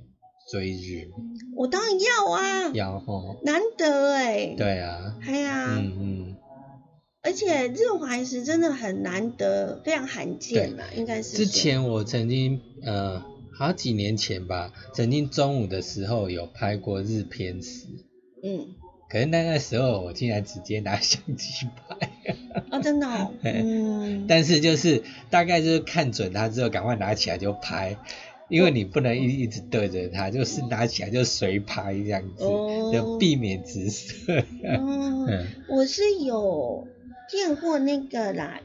[0.50, 1.10] 追日，
[1.56, 6.36] 我当然要啊，要哦，难得哎，对啊，哎呀，嗯嗯，
[7.22, 11.38] 而且日环食真的很难得，非常罕见嘛，应该是。
[11.38, 13.24] 之前我曾经呃
[13.56, 17.86] 好几年前吧，曾经中午的时候有拍过日偏食，
[18.42, 18.76] 嗯，
[19.10, 22.10] 可是那个时候我竟然直接拿相机拍，
[22.72, 27.98] 啊真的， 哦，嗯，但是就是大概就是看准它之后，赶快拿起来就拍。
[28.50, 32.44] 因为你不能一一直对着它，就是拿起来就随拍这样子，
[32.92, 34.44] 就避免直射。
[34.64, 36.88] 嗯， 我是有
[37.30, 38.62] 见过那个啦，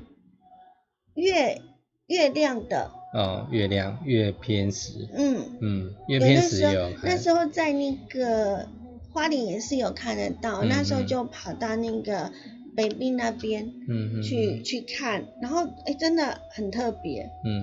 [1.15, 1.61] 月
[2.07, 2.91] 月亮的。
[3.13, 5.09] 哦，月亮月偏食。
[5.15, 6.91] 嗯嗯，月偏食有。
[7.03, 8.67] 那时候在那个
[9.13, 12.33] 花莲也是有看得到，那时候就跑到那个
[12.75, 17.31] 北滨那边，嗯去去看，然后哎真的很特别。
[17.45, 17.63] 嗯。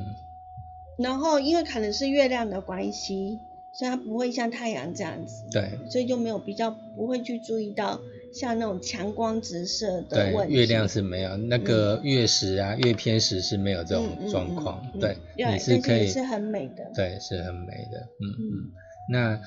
[1.02, 3.40] 然后，因为可能是月亮的关系，
[3.72, 5.44] 所以它不会像太阳这样子。
[5.52, 5.72] 对。
[5.90, 8.00] 所以就没有比较不会去注意到
[8.34, 10.54] 像那种强光直射的问题。
[10.54, 14.86] 月亮是没有，那个月食啊、月偏食是没有这种状况。
[15.00, 16.08] 对，你是可以。
[16.08, 16.92] 是很美的。
[16.94, 18.00] 对，是很美的。
[18.20, 18.72] 嗯嗯。
[19.10, 19.42] 那。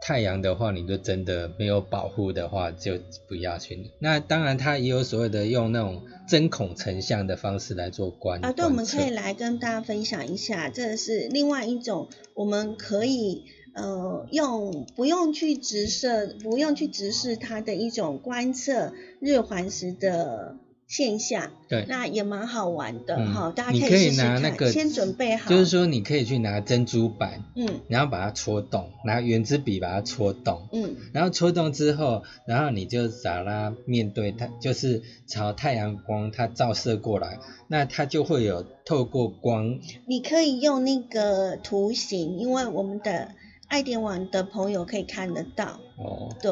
[0.00, 3.90] 太阳的话，你就真的没有保护的话，就不要去。
[3.98, 8.52] 那当然，它也有所谓的用那种针孔成像的方式来做观啊。
[8.52, 13.44] 对，我们可以来跟大家分享一下，这是另外一种，我们可以
[13.74, 20.56] 呃用不用去直射，不用去直视它的一种观测日环食的。
[20.88, 39.78] 现象，对，那也蛮好玩的哈，大家可以拿那个先准备好，就是说你可以去拿珍珠板，嗯，然后把它戳洞，拿圆珠笔把它戳洞，嗯，然后戳洞之后，然后你就找它面对它，就是朝太阳光它照射过来，那它就会有透过光。
[40.06, 43.34] 你可以用那个图形，因为我们的
[43.66, 46.50] 爱点网的朋友可以看得到，哦，对，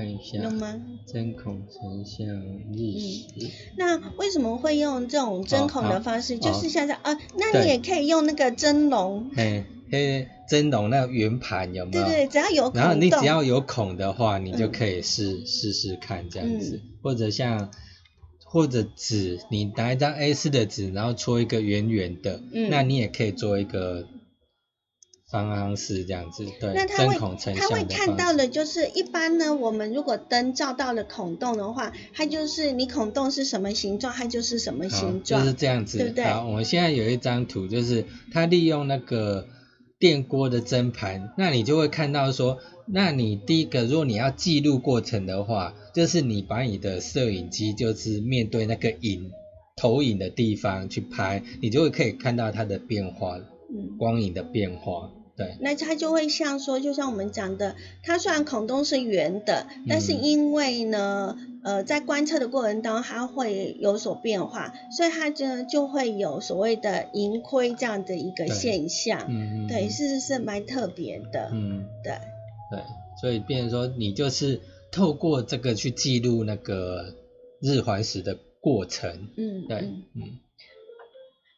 [0.00, 0.80] 看一下，有吗？
[1.06, 2.26] 针孔成像
[2.72, 3.50] 日食。
[3.76, 6.38] 那为什么会用这种针孔的方式？
[6.38, 9.30] 就是像这啊，那你也可以用那个蒸笼。
[9.36, 12.04] 嘿，嘿，蒸笼那个圆盘有没有？
[12.06, 12.80] 对对，只要有孔。
[12.80, 17.70] 然后你只要有孔的话，你就可以试试试看这样子，或者像
[18.42, 22.40] 或者纸，你拿一张 A 四的纸，然后戳一个圆圆的，
[22.70, 24.06] 那你也可以做一个。
[25.30, 36.24] 方方式这样子，对，针孔成像他会看到的，就是一般呢，我们如果灯照到了孔洞的话，它就是你孔洞是什么形状，它就是什么形状，就是这样子，对不对？
[36.24, 39.46] 好，我们现在有一张图，就是它利用那个
[40.00, 49.30] 电锅的蒸盘，那你就会看到说，那你第一个，如果你要记录过程的话，就是你把你的摄影机就是面对那个影
[49.76, 53.38] 投影的地方去拍，你就会可以看到它的变化，
[53.72, 55.08] 嗯，光影的变化。
[55.60, 69.26] 那它就会像说，就像我们讲的，它虽然孔洞是圆的，但是因为呢，呃，在观测的过程当中，它会有所变化，所以它就就会有所谓的盈亏这样的一个现象。
[69.28, 69.68] 嗯嗯。
[69.68, 71.50] 对，事实是蛮特别的。
[71.52, 71.86] 嗯。
[72.02, 72.12] 对。
[72.70, 72.82] 对，
[73.20, 74.60] 所以变成说，你就是
[74.92, 77.14] 透过这个去记录那个
[77.60, 79.28] 日环食的过程。
[79.36, 79.66] 嗯。
[79.68, 79.78] 对。
[80.14, 80.38] 嗯。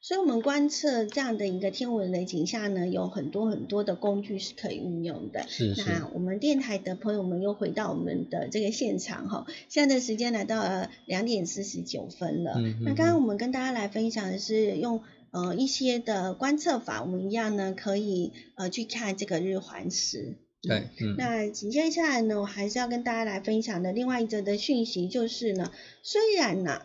[0.03, 5.47] 所以我们观测这样的一个天文的景象呢，有很多很多的工具是可以运用的。
[5.47, 5.85] 是是。
[5.89, 12.55] 那我们电台的朋友们又回到我们的这个现场哈，现在的时间来到了两点四十九分了。
[12.57, 20.35] 嗯那刚刚我们跟大家来分享的是用呃一些的观测法，我们一样呢可以呃去看这个日环食。
[20.63, 20.89] 对。
[21.01, 21.15] 嗯。
[21.17, 25.71] 那紧接下来呢，我还是要跟大家来分享的另外一则的讯息就是呢，
[26.03, 26.83] 虽然呢，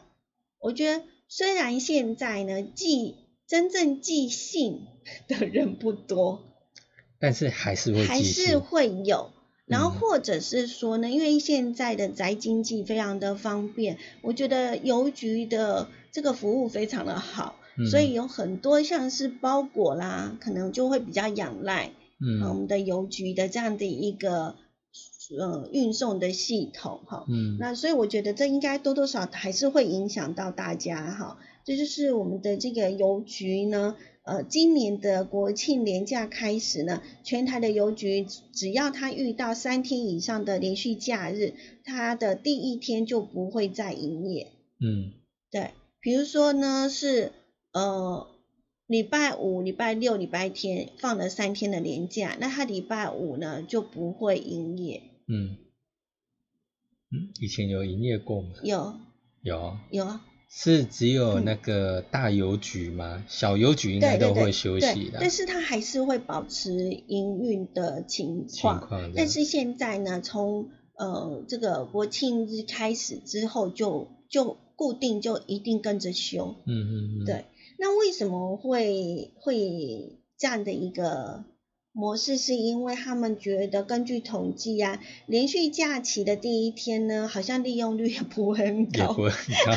[0.59, 1.03] 我觉得。
[1.30, 3.15] 虽然现在呢，寄
[3.47, 4.82] 真正寄信
[5.28, 6.41] 的人不多，
[7.19, 9.32] 但是还是会还是会有。
[9.65, 17.55] 然后或者是说呢，因为现在的宅经济非常的方便，我觉得邮局的这个服务非常的好，
[17.91, 24.55] 所以有很多像是包裹啦，可能就会比较仰赖嗯我们的邮局的这样的一个。
[25.39, 31.38] 呃，运送的系统哈，嗯，那所以我觉得这应该多多少还是会影响到大家哈。
[31.65, 41.53] 这就是我们的这个邮局呢，呃，今年的国庆年假开始呢，全台的邮局只要它遇到三天以上的连续假日，
[41.84, 44.51] 它的第一天就不会再营业。
[44.80, 45.13] 嗯，
[45.51, 47.32] 对，比如说呢是
[47.73, 48.28] 呃。
[48.88, 55.01] 礼拜五、礼拜六、礼拜天放了三天的年假，那他礼拜五呢就不会营业。
[55.28, 55.57] 嗯，
[57.11, 58.49] 嗯，以前有营业过吗？
[58.63, 58.99] 有，
[59.41, 60.25] 有，有啊。
[60.49, 63.25] 是只有那个大邮局吗？
[63.28, 65.17] 小邮局应该都会休息的。
[65.19, 66.71] 但是它还是会保持
[67.07, 69.11] 营运的情况。
[69.13, 76.55] 但是现在呢，从呃这个国庆日开始之后，就就固定就一定跟着休。
[76.65, 77.25] 嗯嗯嗯。
[77.25, 77.43] 对。
[77.78, 81.43] 那为什么会会这样的一个
[81.97, 82.37] 模式？
[82.37, 89.17] 是因为他们觉得根据统计啊，连续假期的第一天呢，好像利用率也不会很高。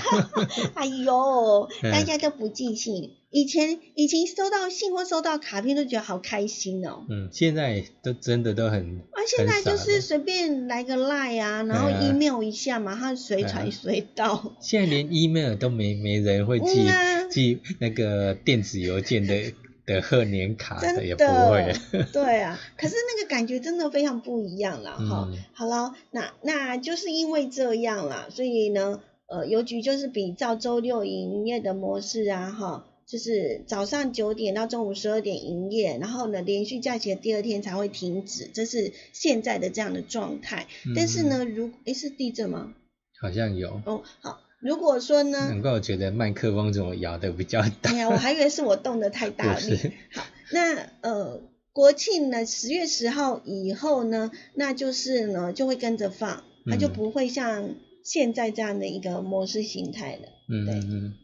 [0.76, 3.12] 哎呦，大家都不记性。
[3.30, 7.06] 以前以前收到信或收到卡片都觉得好开心哦。
[7.08, 8.98] 嗯，现在都真的都很。
[9.12, 14.56] 啊，现在就是随便来个 line 啊，然后 email 一下，嘛，它随传随到。
[14.60, 16.86] 现在连 email 都没没人会寄
[17.30, 19.52] 寄那个电子邮件的
[19.94, 21.72] 的贺年卡的也不会。
[22.12, 25.28] 对啊，可是那个感觉真的非常不一样了哈。
[25.52, 32.86] 好了，那那就是因为这样啦，所以呢，呃，邮局就是比照周六营业的模式啊，哈。
[33.06, 40.68] 就是早上九点到中午十二点营业，然后呢，连续假期的第二天才会停止，这是现在的这样的状态。
[40.94, 42.72] 但是呢，如诶是地震吗？
[43.20, 43.80] 好像有。
[43.84, 45.38] 哦，好，如果说呢？
[45.48, 47.90] 难怪我觉得麦克风怎么摇的比较大。
[47.90, 49.76] 哎呀，我还以为是我动的太大力。
[50.12, 51.40] 好，那呃，
[51.72, 60.28] 国庆呢，十月十号以后呢，那就是呢就会跟着放，它就不会像现在这样的一个模式形态了。
[60.48, 61.14] 嗯嗯嗯。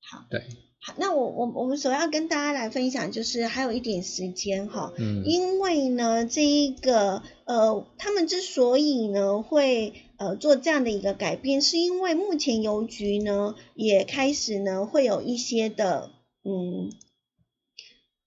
[0.00, 0.24] 好。
[0.30, 0.42] 对。
[0.80, 16.10] 好，那我我我们首要跟大家来分享，就是还有一点时间哈，嗯，因为呢，这一个呃，他们之所以呢会呃做这样的一个改变，是因为目前邮局呢也开始呢会有一些的
[16.44, 16.92] 嗯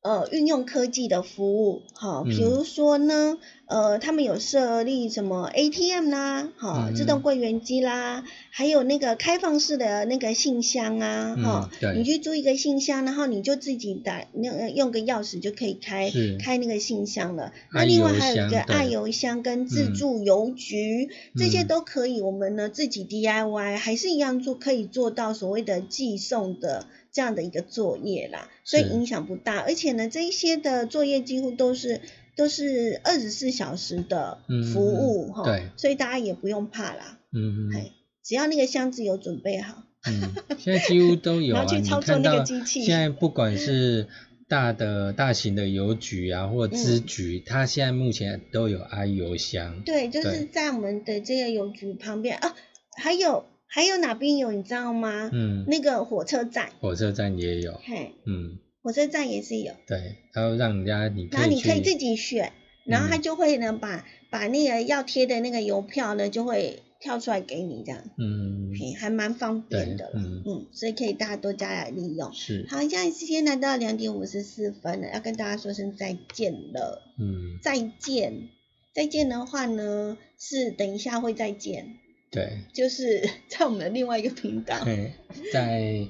[0.01, 3.37] 呃运用科技的服务，好，比如说呢。
[3.71, 16.11] 呃，他们有设立什么 ATM 啦，哈，自动柜员机啦，还有那个开放式的那个信箱啊，哈，你去租一个信箱，然后你就自己打那用个钥匙就可以开
[16.43, 17.53] 开那个信箱了。
[17.71, 29.59] 那另外还有一个爱邮箱跟自助邮局，这些都可以，我们呢自己 DIY 还是一样做，可以做到所谓的寄送的这样的一个作业啦，所以影响不大。
[29.59, 32.01] 而且呢，这一些的作业几乎都是。
[32.37, 34.39] 都是二十四小时的
[34.73, 37.91] 服务哈，对，所以大家也不用怕啦，嗯嗯，
[38.23, 44.07] 只要那个箱子有准备好，嗯，现在几乎都有啊， 你看到现在不管是
[44.47, 52.55] 大的大型的邮局啊或支局，它现在目前都有 i 邮箱，对，就是在我们的这个邮局旁边啊，
[52.95, 53.43] 还有
[53.73, 55.29] 还有哪边有你知道吗？
[55.31, 58.59] 嗯，那个火车站，火车站也有，嘿，嗯。
[58.83, 62.51] 火车站也是有，对，然后让人家你，然后你可以自己选，
[62.83, 70.41] 然后他就会呢把把那个要贴的那个邮票呢就会跳出来给你这样，嗯，还蛮方便的，嗯。
[70.43, 72.33] 嗯，所以可以大家多加来利用。
[72.33, 78.49] 是，好，现在时间来到两点五十四分了，要跟大家说声再见了，嗯，再见，
[78.95, 81.97] 再见的话呢是等一下会再见，
[82.31, 85.13] 对，就是 在我们的另外一个频道，对
[85.51, 86.07] 在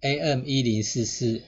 [0.00, 1.42] AM 一零四四。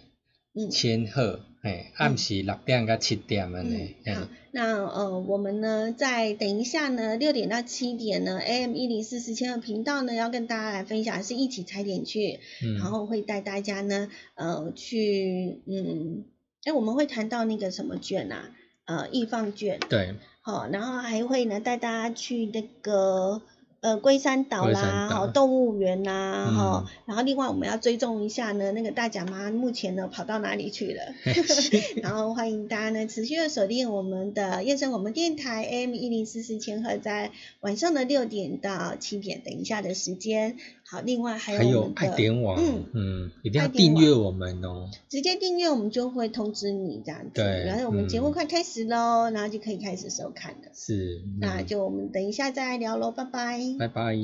[0.71, 3.95] 千赫，哎，暗时六点到七点安尼。
[4.07, 12.41] 嗯，好，那呃，我们呢，在等一下呢，六点到七点呢，AM 一零四四千赫频道呢，要跟大家来分享是一起踩点去，
[12.79, 16.25] 然后会带大家呢，呃，去，嗯，
[16.65, 18.55] 哎，我们会谈到那个什么卷啊，
[18.87, 19.79] 呃，易放卷。
[19.91, 20.15] 对。
[20.41, 23.43] 好，然后还会呢，带大家去那个。
[23.81, 31.15] 呃，龟山岛啦，好，动物园呐，哈，然后另外我们要追踪一下呢，那个大甲妈目前呢跑到哪里去了？
[32.03, 40.57] 然后欢迎大家呢持续的锁定我们的夜生广播电台 AM 一零四四千赫，在晚上的六点到七点，等一下的时间。
[40.89, 44.89] 好，另外还有还有爱点网，嗯嗯，一定要订阅我们哦。
[45.09, 47.31] 直接订阅我们就会通知你这样子。
[47.35, 50.69] 对，然后我们节目快开始喽，然后就可以开始收看了。
[50.73, 53.59] 是，那就我们等一下再来聊喽，拜拜。
[53.79, 54.17] 拜拜。